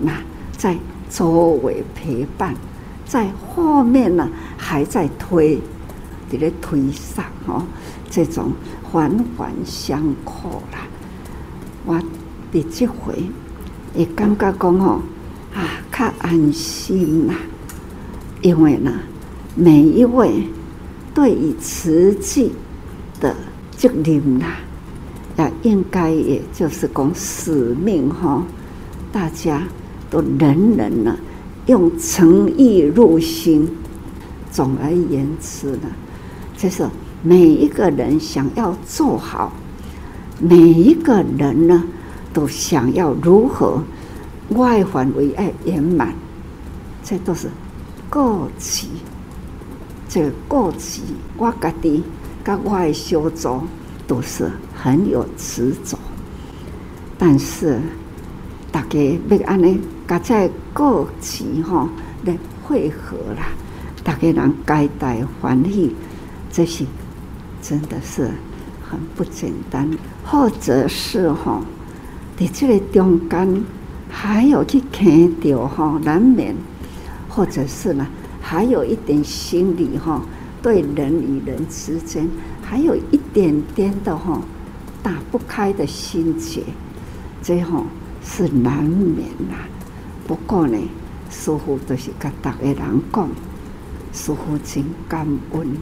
[0.01, 0.11] 那
[0.57, 0.75] 在
[1.11, 2.55] 周围陪伴，
[3.05, 5.61] 在后面呢还在推。
[6.31, 7.63] 在咧推上哦，
[8.11, 10.79] 这种环环相扣啦。
[11.85, 11.99] 我
[12.51, 13.15] 第这回
[13.95, 15.01] 也感觉讲吼
[15.55, 17.35] 啊，较安心啦。
[18.41, 18.93] 因为呢，
[19.55, 20.47] 每一位
[21.15, 22.53] 对于慈济
[23.21, 23.35] 的
[23.77, 24.59] 责任啦，
[25.39, 28.43] 也应该也就是讲使命吼，
[29.13, 29.63] 大家
[30.11, 31.17] 都人人呢
[31.67, 33.69] 用诚意入心。
[34.51, 35.89] 总而言之呢。
[36.57, 36.85] 就是
[37.23, 39.53] 每一个人想要做好，
[40.41, 41.85] 每一个人呢
[42.33, 43.81] 都想要如何
[44.49, 46.13] 外环为爱圆满，
[47.05, 47.49] 这都是
[48.11, 48.89] 过去。
[50.09, 51.03] 这个过去，
[51.37, 52.03] 我家己
[52.43, 53.61] 跟我的小组
[54.09, 55.97] 都是很有执着，
[57.19, 57.79] 但是
[58.73, 61.89] 大家要安尼，甲在过去哈
[62.25, 63.51] 来汇合啦，
[64.03, 65.95] 大家人该带欢喜。
[66.51, 66.87] 这些
[67.61, 68.31] 真的是
[68.83, 69.87] 很不简单，
[70.25, 71.61] 或者是哈，
[72.39, 73.63] 在这个中间
[74.11, 76.57] 还有去看到哈，难免，
[77.29, 78.07] 或者是呢，
[78.41, 80.23] 还有一点心理哈，
[80.63, 82.29] 对人与人之间
[82.63, 84.41] 还有一点点的哈
[85.03, 86.63] 打不开的心结，
[87.43, 87.83] 这哈
[88.23, 89.57] 是难免呐。
[90.27, 90.77] 不过呢，
[91.31, 92.77] 师父都是跟大家人
[93.13, 93.29] 讲，
[94.13, 95.77] 师父真感恩。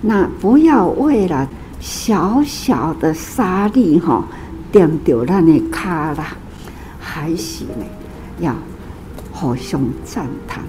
[0.00, 1.48] 那不要为了
[1.80, 4.24] 小小的沙粒哈，
[4.70, 6.36] 点掉咱的卡啦，
[6.98, 7.84] 还是呢，
[8.38, 8.54] 要
[9.32, 10.62] 互相赞叹，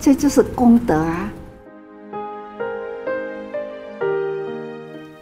[0.00, 1.30] 这就是功德啊！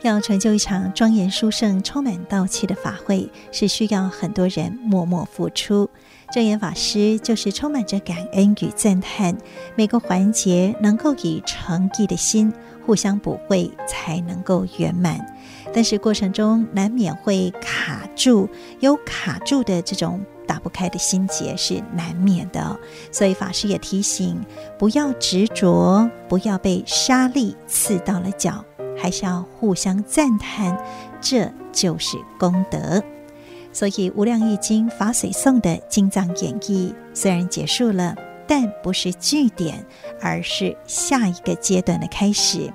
[0.03, 5.88] 要成就一场庄严殊胜、充满道气的法会，是需要很多人默默付出。
[6.33, 9.37] 证严法师就是充满着感恩与赞叹，
[9.77, 12.53] 每个环节能够以诚意的心
[12.85, 15.25] 互相补会，才能够圆满。
[15.75, 18.49] 但是过程中难免会卡住，
[18.81, 22.79] 有卡住的这种打不开的心结是难免的，
[23.11, 24.43] 所以法师也提醒，
[24.79, 28.65] 不要执着，不要被沙粒刺到了脚。
[28.96, 30.76] 还是要互相赞叹，
[31.20, 33.02] 这就是功德。
[33.72, 38.14] 所以《无量义经》法髓颂的经藏演绎虽然结束了，
[38.46, 39.85] 但不是句点，
[40.20, 42.70] 而是下一个阶段的开始。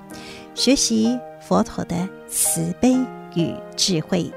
[0.54, 2.96] 学习佛陀的慈悲
[3.36, 4.32] 与智慧，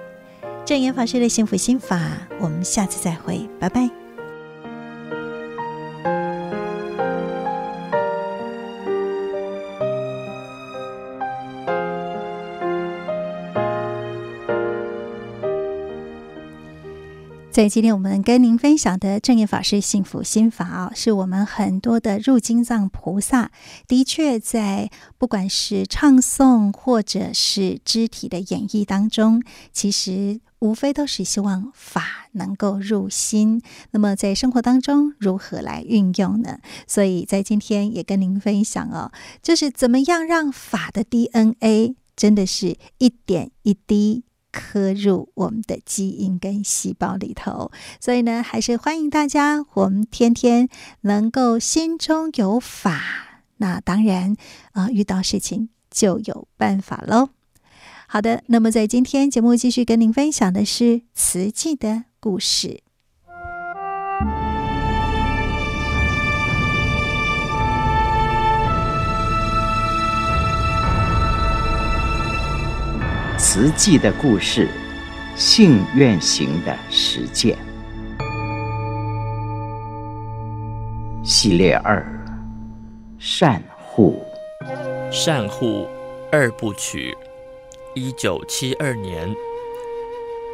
[0.64, 2.00] 证严法师的幸福心法。
[2.40, 4.01] 我们下次再会，拜拜。
[17.52, 23.52] 在今天我们跟您分享的正念法师幸福心法啊，是我们很多的入经藏菩萨
[23.90, 33.62] 的确在不管是唱诵或者是肢体的演绎当中，其实无非都是希望法能够入心。
[33.92, 36.60] 那么在生活当中如何来运用呢？
[36.88, 39.12] 所以在今天也跟您分享哦，
[39.44, 44.24] 就是怎么样让法的 DNA 真的是一点一滴。
[44.52, 50.68] 刻入我们的基因跟细胞里头，所以呢，还是欢迎大家，我们天天
[51.02, 53.02] 能够心中有法，
[53.58, 54.36] 那当然
[54.74, 57.30] 啊、遇到事情就有办法喽。
[58.08, 62.82] 好的，那么在今天节目继续跟您分享的是瓷器的故事。
[73.44, 74.70] 慈济的故事，
[75.36, 77.58] 信愿行的实践
[81.24, 82.06] 系列二：
[83.18, 84.24] 善护。
[85.12, 85.88] 善护
[86.32, 87.18] 二部曲，
[87.96, 89.36] 一九七二年，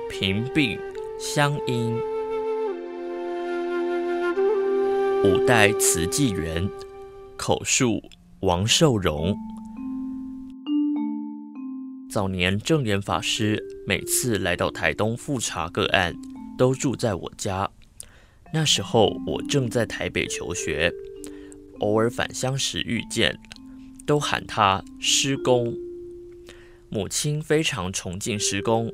[0.09, 0.79] 平病
[1.19, 1.93] 乡音，
[5.25, 6.67] 五代慈济员，
[7.35, 8.01] 口述
[8.39, 9.37] 王寿荣。
[12.17, 16.15] 早年证严法师每次来到台东复查个案，
[16.57, 17.69] 都住在我家。
[18.51, 20.91] 那时候我正在台北求学，
[21.77, 23.37] 偶尔返乡时遇见，
[24.07, 25.71] 都喊他师公。
[26.89, 28.91] 母亲非常崇敬师公，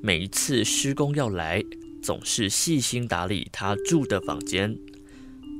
[0.00, 1.62] 每一次师公要来，
[2.02, 4.74] 总是细心打理他住的房间，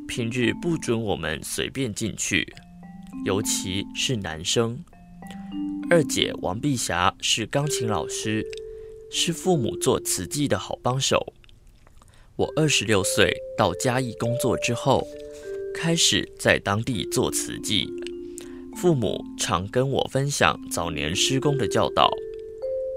[0.09, 2.51] 平日不准我们随便进去，
[3.27, 4.83] 尤其是男生。
[5.90, 8.45] 二姐王碧霞是钢琴老师，
[9.11, 11.35] 是父母做瓷器的好帮手。
[12.37, 15.07] 我二十六岁到嘉义工作之后，
[15.75, 17.88] 开始在当地做瓷器。
[18.77, 22.11] 父母常跟我分享早年师公的教导。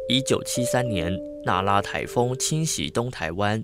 [0.09, 1.15] 一九七三年，
[1.45, 3.63] 那拉台风侵袭东台湾，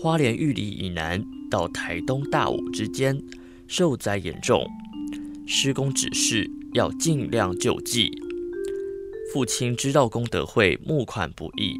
[0.00, 3.20] 花莲玉里以南到台东大武之间
[3.66, 4.64] 受灾严重，
[5.46, 8.10] 师公指示要尽量救济。
[9.32, 11.74] 父亲知道功德会募款不易，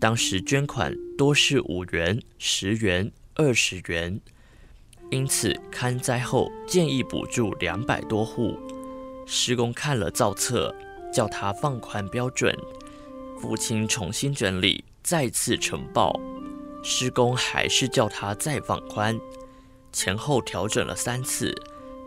[0.00, 4.20] 当时捐款多是五元、十元、二十元，
[5.10, 8.58] 因此勘灾后建议补助两百多户。
[9.24, 10.74] 师公看了造册，
[11.12, 12.54] 叫他放宽标准。
[13.40, 16.12] 父亲重新整理，再次呈报，
[16.82, 19.18] 师公还是叫他再放宽，
[19.92, 21.54] 前后调整了三次。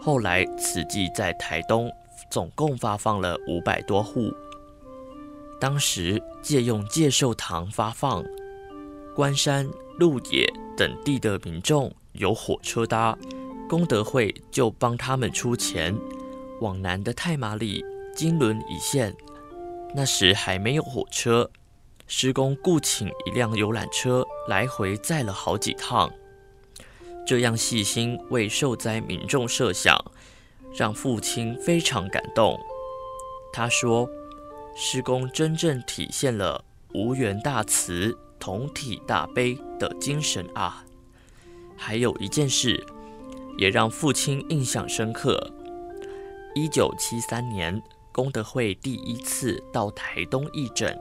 [0.02, 1.92] 后来此计在台东
[2.32, 4.34] 总共发放了五百多户。
[5.60, 8.24] 当时借用介寿堂发放，
[9.16, 9.70] 关山、
[10.00, 13.16] 鹿野等地的民众有火车搭，
[13.70, 15.96] 功德会就帮他们出钱。
[16.62, 17.84] 往南的太麻里、
[18.16, 19.16] 金轮一线，
[19.94, 21.50] 那时还没有火车，
[22.08, 26.12] 施工雇请一辆游览车来回载了好几趟。
[27.26, 29.96] 这样细心为受灾民众设想，
[30.74, 32.60] 让父亲非常感动。
[33.54, 34.10] 他说
[34.76, 36.64] ：“施公真正体现了
[36.94, 40.86] 无缘大慈、同体大悲的精神啊！”
[41.76, 42.86] 还有一件事，
[43.58, 45.52] 也让父亲印象深刻。
[46.54, 50.98] 一九七三年，功德会第一次到台东义诊，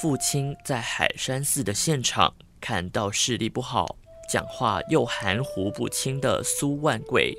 [0.00, 3.96] 父亲在海山寺的现场看到视力不好、
[4.30, 7.36] 讲话又含糊不清的苏万贵，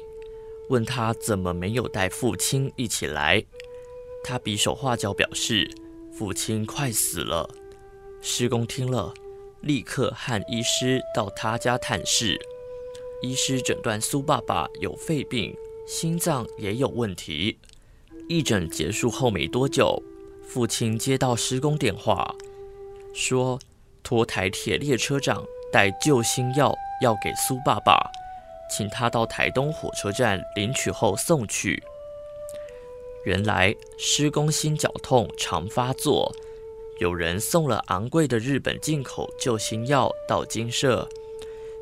[0.73, 3.43] 问他怎么没有带父亲一起来。
[4.23, 5.69] 他比手画脚表示，
[6.11, 7.47] 父亲快死了。
[8.23, 9.13] 师公听了，
[9.61, 12.39] 立刻和医师到他家探视。
[13.21, 15.55] 医师诊断苏爸爸有肺病，
[15.87, 17.59] 心脏也有问题。
[18.27, 20.01] 义诊结束后没多久，
[20.47, 22.33] 父亲接到师公电话，
[23.13, 23.59] 说
[24.01, 28.09] 托台铁列车长带救心药要给苏爸爸，
[28.75, 31.83] 请他到台东火车站领取后送去。
[33.23, 36.33] 原来师公心绞痛常发作，
[36.99, 41.07] 有人送了昂贵的日本进口救心药到精舍。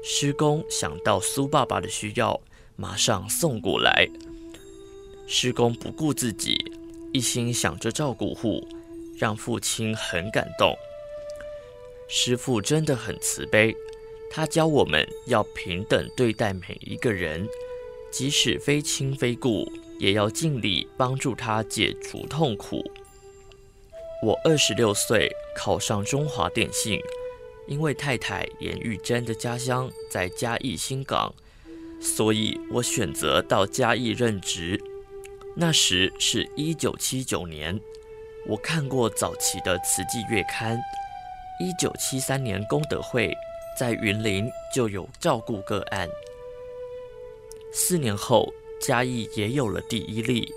[0.04, 2.42] 师公想到苏爸爸的需要，
[2.76, 4.08] 马上送过来。
[5.28, 6.58] 师公不顾自己，
[7.14, 8.68] 一心想着照顾户，
[9.18, 10.76] 让父亲很感动。
[12.10, 13.74] 师傅真的很慈悲，
[14.32, 17.46] 他教我们要平等对待每一个人，
[18.10, 19.72] 即使非亲非故。
[20.00, 22.84] 也要尽力帮助他解除痛苦。
[24.24, 27.00] 我二十六岁考上中华电信，
[27.68, 31.32] 因为太太严玉珍的家乡在嘉义新港，
[32.02, 34.82] 所以我选择到嘉义任职。
[35.56, 37.80] 那时是一九七九年，
[38.48, 40.80] 我看过早期的慈济月刊。
[41.60, 43.32] 一九七三年功德会
[43.82, 46.08] 在云林就有照顾个案，
[47.74, 48.48] 四年后。
[48.80, 50.52] 嘉义也有了第一例，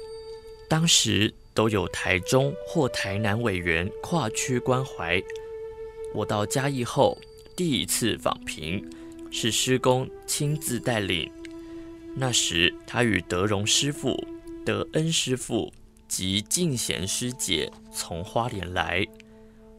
[0.69, 5.23] 当时都有台中或台南委员跨区关怀。
[6.15, 7.19] 我到嘉义后，
[7.55, 8.83] 第一次访贫，
[9.31, 11.31] 是师公亲自带领。
[12.15, 14.23] 那时他与德荣师父、
[14.67, 15.73] 德恩师父
[16.09, 19.03] 及静贤师姐从花莲来，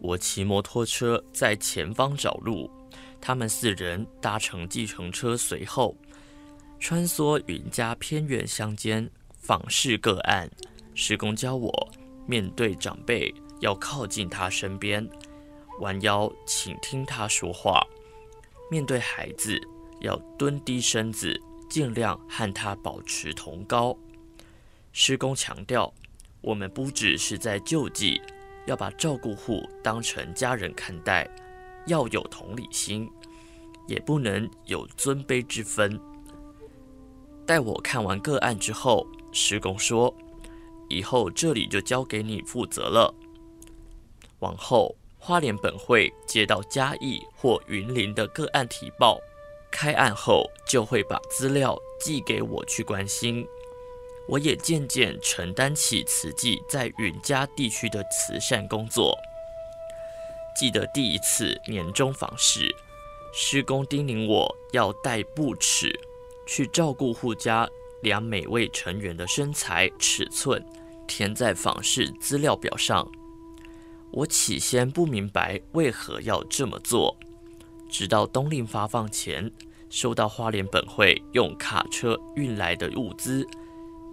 [0.01, 2.69] 我骑摩托车在前方找路，
[3.28, 5.97] 他们四人搭乘计程车随后。
[6.80, 9.09] 穿梭云家偏远乡间
[9.39, 10.47] 访视个案，
[10.93, 11.89] 师公教我
[12.28, 15.09] 面对长辈要靠近他身边，
[15.80, 17.80] 弯腰倾听他说话；
[18.69, 19.59] 面对孩子
[20.01, 21.36] 要蹲低身子，
[21.67, 23.97] 尽量和他保持同高。
[24.91, 25.91] 师公强调，
[26.41, 28.21] 我们不只是在救济，
[28.67, 31.28] 要把照顾户当成家人看待，
[31.88, 33.09] 要有同理心，
[33.88, 35.99] 也不能有尊卑之分。
[37.45, 40.13] 待我看完个案之后，师公说
[40.89, 43.13] ：“以后这里就交给你负责了。
[44.39, 49.19] 往后花莲本会接到嘉义或云林的个案提报，
[49.71, 53.45] 开案后就会把资料寄给我去关心。
[54.27, 59.15] 我也渐渐承担起慈济在云嘉地区的慈善工作。
[60.55, 62.73] 记得第一次年终访视，
[63.33, 65.93] 师公叮咛我要带布尺。”
[66.47, 67.67] 去照顾户家
[68.03, 70.63] 量每位成员的身材尺寸，
[71.07, 73.11] 填在访视资料表上。
[74.11, 77.17] 我起先不明白为何要这么做，
[77.89, 79.51] 直到冬令发放前，
[79.89, 83.43] 收到花莲本会用卡车运来的物资，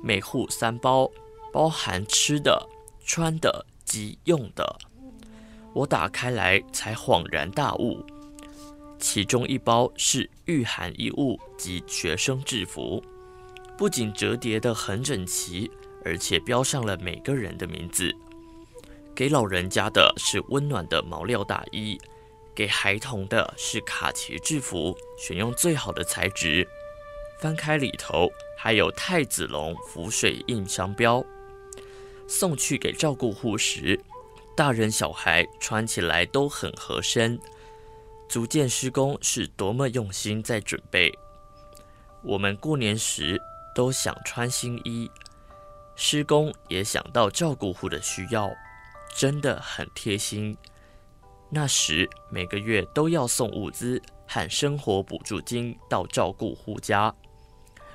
[0.02, 1.10] 每户三包，
[1.52, 2.66] 包含吃的、
[3.04, 4.78] 穿的及用的。
[5.74, 8.04] 我打开来才恍然大悟。
[8.98, 13.02] 其中一包是御寒衣物及学生制服，
[13.76, 15.70] 不仅折叠得很整齐，
[16.04, 18.14] 而且标上了每个人的名字。
[19.14, 21.98] 给老人家的是温暖的毛料大衣，
[22.54, 26.66] 给孩童的是卡其制服，选用最好的材质。
[27.40, 31.24] 翻开里头还有太子龙浮水印商标。
[32.28, 33.98] 送去给照顾户时，
[34.56, 37.38] 大人小孩穿起来都很合身。
[38.28, 41.12] 足见施工是多么用心在准备。
[42.22, 43.40] 我们过年时
[43.74, 45.10] 都想穿新衣，
[45.96, 48.50] 施工也想到照顾户的需要，
[49.14, 50.56] 真的很贴心。
[51.50, 57.14] 那时每个月都要送物资和生活补助金到照顾户家，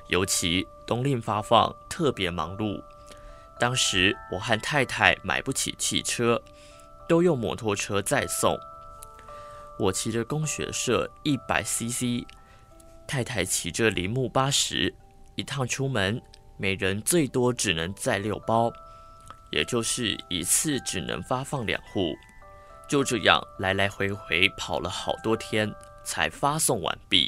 [0.10, 2.80] 尤其冬令发放特别忙碌，
[3.60, 6.42] 当时我和太太买不起汽车，
[7.08, 8.58] 都用摩托车载送。
[9.80, 12.26] 我骑着工学社一百 CC，
[13.08, 14.94] 太太骑着铃木八十，
[15.36, 16.22] 一趟出门，
[16.58, 18.72] 每人最多只能载六包，
[19.52, 22.16] 也就是一次只能发放两户。
[22.88, 27.28] 就这样来来回回跑了好多天，才发送完毕。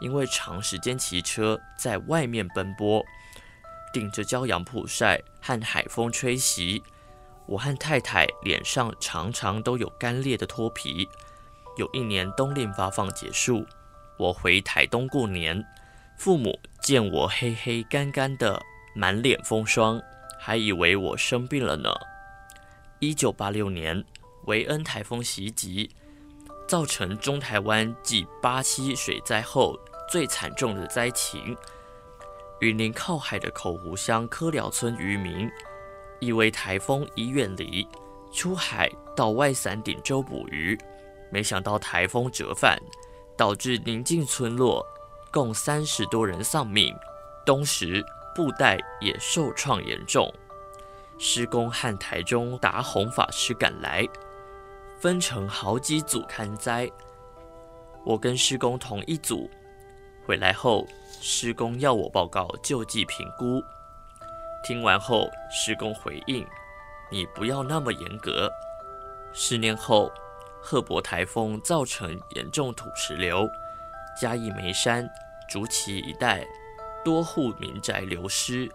[0.00, 3.04] 因为长时间骑车在外面奔波，
[3.92, 6.82] 顶着骄阳曝晒和海风吹袭，
[7.46, 11.08] 我和太太脸上常常都有干裂的脱皮。
[11.76, 13.66] 有一年冬令发放结束，
[14.18, 15.64] 我回台东过年，
[16.16, 18.60] 父母见我黑黑干干的，
[18.94, 20.00] 满脸风霜，
[20.38, 21.92] 还以为我生病了呢。
[22.98, 24.04] 一九八六年。
[24.44, 25.90] 维恩台风袭击，
[26.66, 29.78] 造成中台湾继八七水灾后
[30.08, 31.54] 最惨重的灾情。
[32.60, 35.48] 云林靠海的口湖乡柯寮村渔民，
[36.18, 37.86] 以为台风已远离，
[38.32, 40.76] 出海到外伞顶洲捕鱼，
[41.30, 42.76] 没想到台风折返，
[43.36, 44.84] 导致邻近村落
[45.30, 46.92] 共三十多人丧命，
[47.46, 48.04] 东石
[48.34, 50.32] 布袋也受创严重。
[51.16, 54.06] 师公和台中达宏法师赶来。
[55.00, 56.90] 分成好几组看灾，
[58.04, 59.48] 我跟师公同一组。
[60.26, 60.84] 回来后，
[61.20, 63.62] 施工要我报告救济评估。
[64.64, 66.46] 听完后，施工回应
[67.10, 68.50] ：“你不要那么严格。”
[69.32, 70.10] 十年后，
[70.60, 73.48] 赫伯台风造成严重土石流，
[74.20, 75.08] 嘉义梅山、
[75.48, 76.46] 竹崎一带
[77.04, 78.70] 多户民宅流失，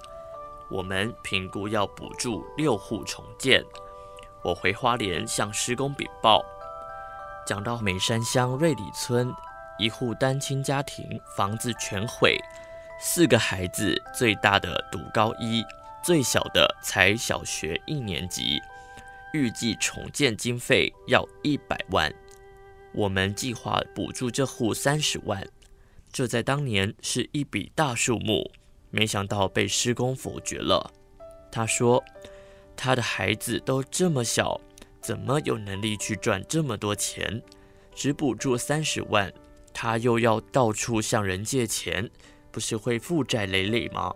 [0.69, 3.63] 我们评估要补助六户重建。
[4.41, 6.43] 我回花莲向施工禀报，
[7.45, 9.33] 讲到梅山乡瑞里村
[9.77, 12.37] 一户单亲家庭房子全毁，
[12.99, 15.63] 四个孩子，最大的读高一，
[16.03, 18.59] 最小的才小学一年级，
[19.33, 22.13] 预计重建经费要一百万，
[22.93, 25.45] 我们计划补助这户三十万，
[26.11, 28.51] 这在当年是一笔大数目，
[28.89, 30.91] 没想到被师公否决了。
[31.51, 32.03] 他说。
[32.75, 34.59] 他的孩子都这么小，
[34.99, 37.39] 怎么有能力去赚这么多钱？
[37.93, 39.31] 只补助三十万，
[39.73, 42.09] 他又要到处向人借钱，
[42.51, 44.13] 不是会负债累累吗？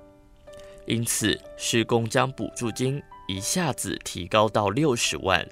[0.86, 5.46] 因此，师公将补助金一下子提高到六十万，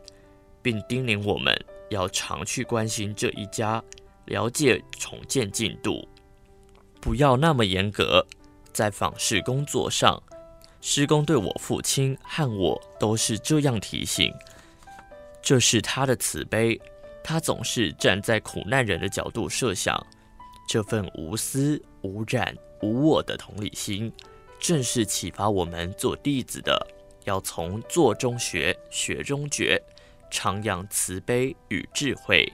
[0.61, 1.53] 并叮咛我们
[1.89, 3.83] 要常去关心这一家，
[4.25, 6.07] 了解重建进度，
[7.01, 8.25] 不要那么严格，
[8.71, 10.21] 在访视工作上。
[10.79, 14.31] 师公对我父亲和我都是这样提醒，
[15.41, 16.79] 这是他的慈悲，
[17.27, 19.99] 他总是站在苦难人的角度设想，
[20.69, 24.13] 这份无私、无染、无我的同理心，
[24.59, 26.79] 正是启发我们做弟子的，
[27.23, 29.81] 要从做中学、学中觉，
[30.29, 32.47] 常养慈悲与智慧。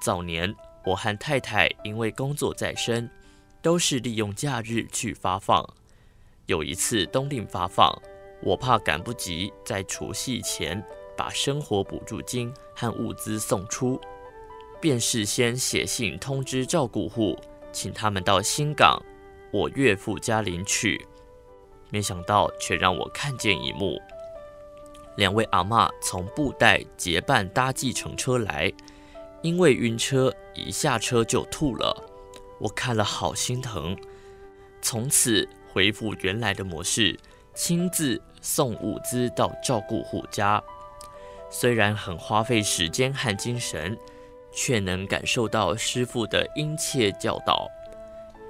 [0.00, 0.52] 早年
[0.82, 3.06] 我和太太因为工作在身，
[3.60, 5.62] 都是利用假日去发放。
[6.46, 7.94] 有一次冬令发放，
[8.42, 10.82] 我怕赶不及在除夕前
[11.16, 14.00] 把生活补助金和物资送出，
[14.80, 17.36] 便事先写信通知照顾户，
[17.72, 19.02] 请他们到新港
[19.52, 21.06] 我岳父家领取。
[21.90, 24.00] 没想到却让我看见一幕：
[25.16, 28.72] 两位阿嬷从布袋结伴搭计程车来，
[29.42, 31.96] 因为晕车，一下车就吐了。
[32.58, 33.96] 我看了好心疼，
[34.82, 35.48] 从此。
[35.72, 37.14] 恢复原来的模式，
[37.52, 40.58] 亲自送物资到照顾户家。
[41.58, 43.98] 虽然很花费时间和精神，
[44.52, 47.66] 却能感受到师父的殷切教导，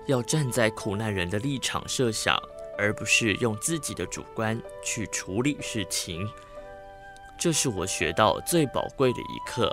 [0.09, 2.37] 要站在苦难人的立场设想，
[2.77, 6.29] 而不是用自己的主观去处理事情。
[7.39, 9.73] 这是我学到最宝贵的一课。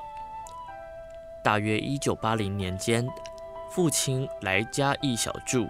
[1.44, 3.04] 大约一九八零年间，
[3.72, 5.68] 父亲来嘉义小住。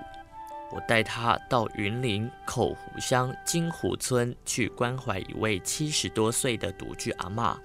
[0.74, 7.56] 我带他到云林口湖乡金湖村去关怀一位七十多岁的独居阿嬷。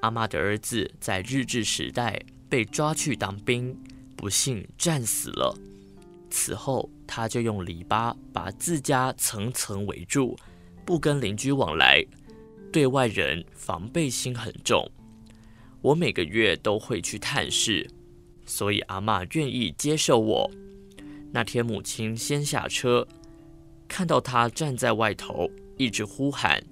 [0.00, 2.18] 阿嬷的儿子在日治时代
[2.48, 3.78] 被抓去当兵，
[4.16, 5.54] 不幸战死了。
[6.30, 10.34] 此后，他就用篱笆把自家层层围住，
[10.86, 12.02] 不跟邻居往来，
[12.72, 14.90] 对外人防备心很重。
[15.82, 17.86] 我每个月都会去探视，
[18.46, 20.50] 所以阿嬷愿意接受我。
[21.32, 23.06] 那天，母亲先下车，
[23.88, 26.62] 看到他站在外头，一直呼喊：“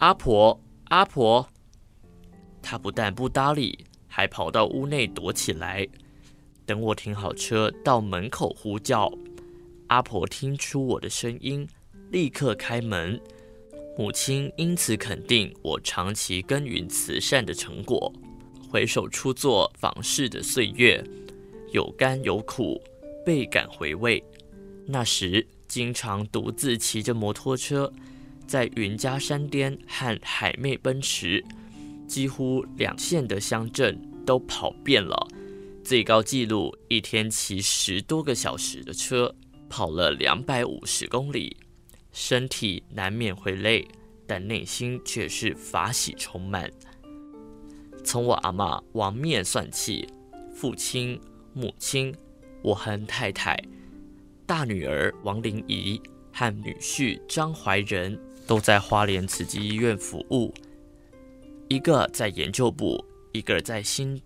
[0.00, 1.46] 阿婆，阿婆！”
[2.62, 5.86] 他不但不搭理，还跑到屋内躲起来。
[6.64, 9.12] 等我停好车，到门口呼叫，
[9.88, 11.68] 阿婆听出我的声音，
[12.10, 13.20] 立刻开门。
[13.98, 18.10] 母亲因此肯定我长期耕耘慈善的成果。
[18.70, 21.02] 回首初作访视的岁月，
[21.72, 22.80] 有甘有苦，
[23.28, 24.24] 倍感回味。
[24.86, 27.92] 那时经常独自骑着摩托车，
[28.46, 31.44] 在云嘉山巅和海妹奔驰，
[32.06, 35.28] 几乎两县的乡镇都跑遍了。
[35.84, 39.34] 最高纪录一天骑十多个小时的车，
[39.68, 41.54] 跑了两百五十公里。
[42.10, 43.86] 身体难免会累，
[44.26, 46.70] 但内心却是法喜充满。
[48.02, 50.08] 从我阿嬷王面算起，
[50.54, 51.20] 父亲、
[51.52, 52.14] 母亲、
[52.62, 53.56] 我和太太、
[54.46, 56.00] 大女儿王玲仪
[56.32, 60.52] 和女婿张怀仁都在花莲慈济医院服务，
[61.68, 64.20] 一个在研究部，一个在心，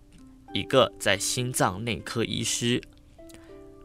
[0.53, 2.81] 一个在心脏内科医师，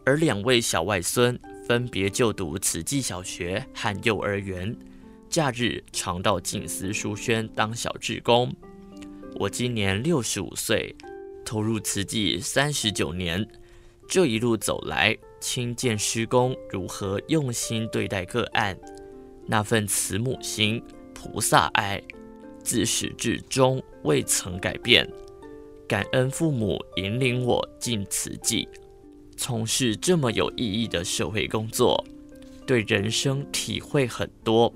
[0.04, 1.38] 而两位小外孙。
[1.68, 4.74] 分别就读慈济小学和幼儿园，
[5.28, 8.50] 假日常到静思书轩当小志工。
[9.34, 10.96] 我今年六十五岁，
[11.44, 13.46] 投入慈济三十九年，
[14.08, 18.74] 这一路走来，亲见师公如何用心对待个案，
[19.46, 20.82] 那份慈母心、
[21.12, 22.02] 菩萨爱，
[22.64, 25.06] 自始至终未曾改变。
[25.86, 28.66] 感恩父母引领我进慈济。
[29.36, 32.02] 从事这么有意义的社会工作，
[32.66, 34.72] 对人生体会很多，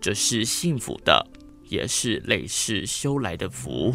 [0.00, 1.24] 这是幸福的，
[1.68, 3.94] 也是累世修来的福。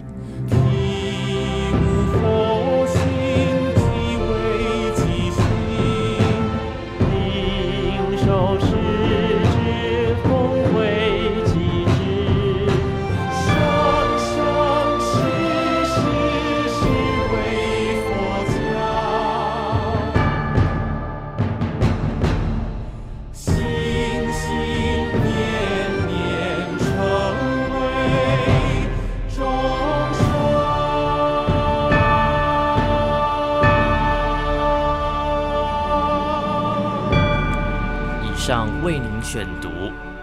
[38.45, 39.69] 上为您选读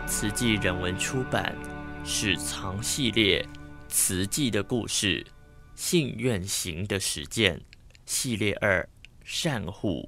[0.06, 1.56] 慈济人文出版
[2.06, 3.42] 《史藏系列》
[3.88, 5.26] 慈济的故事，
[5.74, 7.58] 信愿行的实践
[8.04, 8.86] 系列二
[9.24, 10.06] 善护。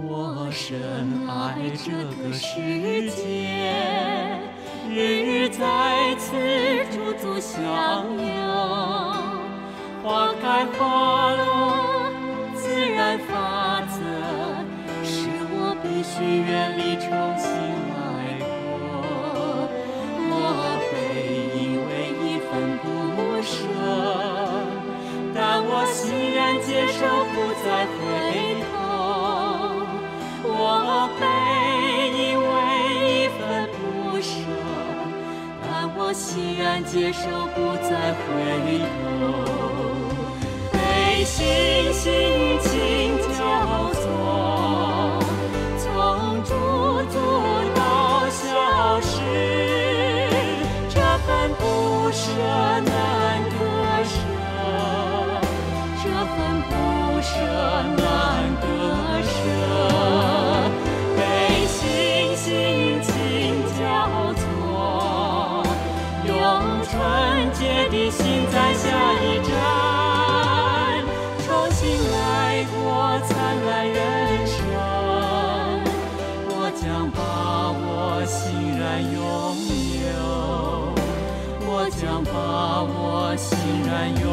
[0.00, 0.80] 我深
[1.28, 3.74] 爱这个世界，
[4.88, 4.94] 日
[5.24, 6.36] 日在此
[6.92, 7.58] 驻足相
[8.16, 8.26] 拥，
[10.02, 12.10] 花开花落，
[12.54, 13.98] 自然法则，
[15.02, 17.50] 使我必须远离，重新
[17.92, 18.46] 来过。
[20.30, 20.32] 我
[20.86, 20.90] 会
[21.58, 21.90] 因为
[22.22, 22.86] 一分不
[23.42, 23.56] 舍，
[25.34, 26.98] 但我欣然接受，
[27.34, 27.66] 不再
[36.08, 38.88] 我欣然接受，不再回头。
[40.72, 41.36] 被星
[41.92, 42.08] 星
[42.62, 43.92] 情交
[83.98, 84.27] 欣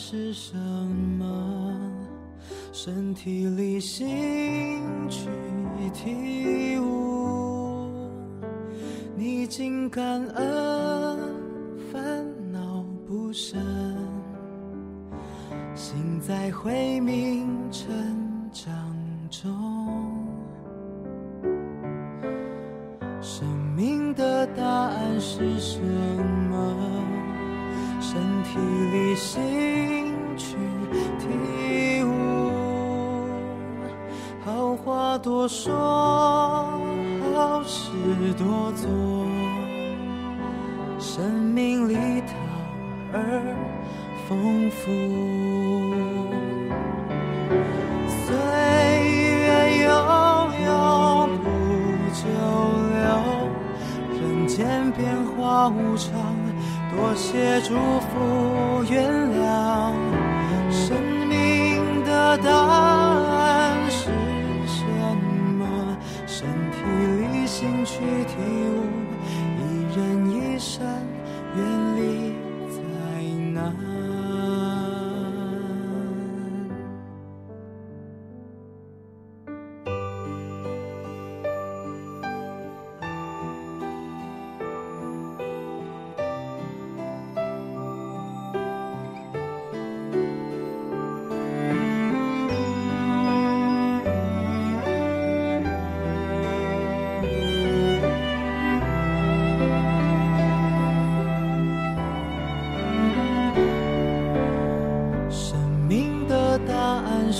[0.00, 0.56] 是什
[1.18, 1.74] 么？
[2.72, 5.28] 身体里心去
[5.92, 7.90] 体悟，
[9.16, 11.18] 逆境感恩，
[11.92, 13.60] 烦恼不生，
[15.74, 17.90] 心在慧明成
[18.52, 18.72] 长
[19.28, 19.50] 中。
[23.20, 23.44] 生
[23.74, 25.80] 命的答案是什
[26.48, 26.56] 么？
[28.00, 28.58] 身体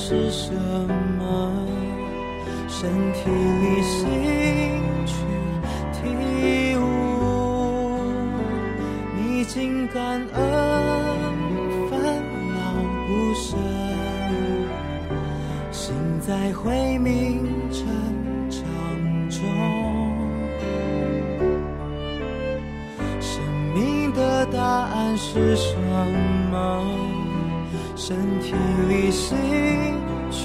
[0.00, 0.52] 是什
[1.18, 1.52] 么？
[2.68, 3.98] 身体里心
[5.04, 5.12] 去
[5.92, 5.98] 体
[6.76, 6.80] 悟，
[9.16, 10.40] 逆境感恩，
[11.90, 11.92] 烦
[12.54, 12.56] 恼
[13.06, 13.58] 不生，
[15.72, 17.84] 心在回明成
[18.48, 18.62] 长
[19.28, 19.42] 中，
[23.20, 23.42] 生
[23.74, 25.76] 命的答案是什
[26.50, 27.17] 么？
[28.08, 28.54] 身体
[28.88, 29.36] 里心
[30.30, 30.40] 去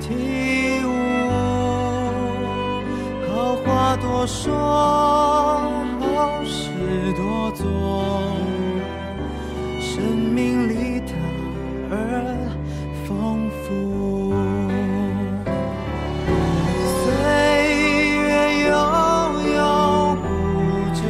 [0.00, 0.88] 体悟，
[3.28, 4.52] 好话多说，
[6.00, 6.68] 好事
[7.16, 7.64] 多做，
[9.78, 10.02] 生
[10.34, 11.12] 命里的
[11.92, 11.94] 而
[13.06, 14.34] 丰富。
[17.04, 17.06] 岁
[18.16, 18.26] 月
[18.66, 18.68] 悠
[19.54, 19.58] 悠
[20.24, 20.26] 不
[20.98, 21.00] 久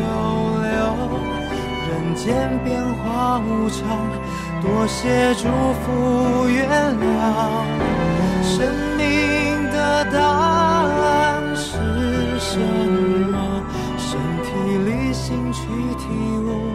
[0.60, 0.68] 留，
[1.88, 2.22] 人间
[2.64, 4.09] 变化无常。
[4.62, 5.48] 多谢祝
[5.82, 7.64] 福原谅，
[8.42, 11.68] 生命的答案是
[12.38, 12.58] 什
[13.30, 13.64] 么？
[13.96, 14.48] 身体
[14.84, 15.60] 力行去
[15.98, 16.04] 体
[16.44, 16.69] 悟，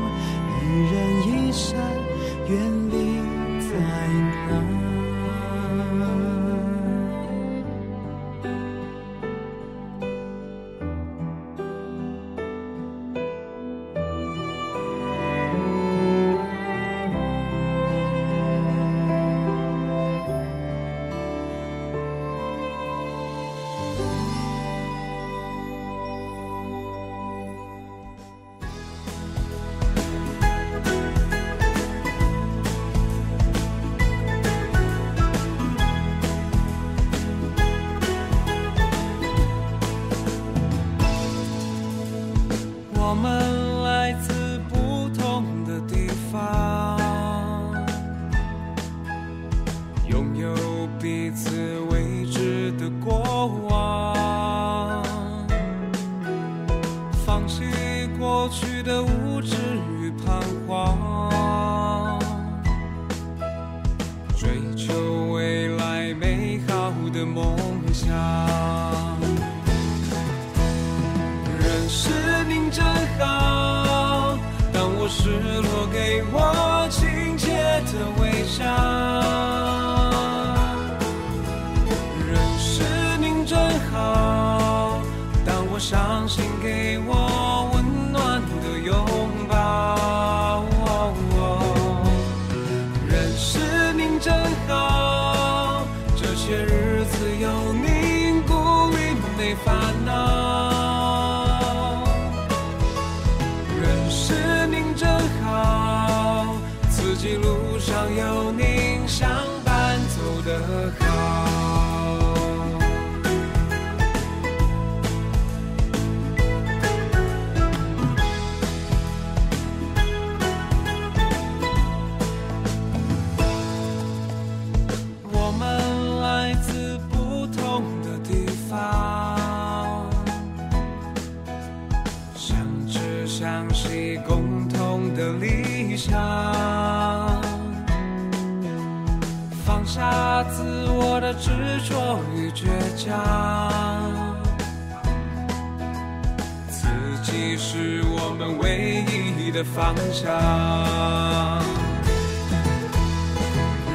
[149.75, 150.31] 方向。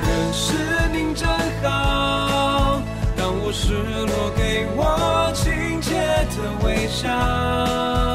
[0.03, 0.53] 认识
[0.93, 1.26] 你真
[1.62, 2.83] 好
[3.16, 5.95] 当我失落给我亲切
[6.37, 8.09] 的微笑。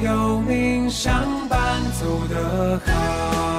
[0.00, 1.58] 有命相伴
[1.92, 3.55] 走得好。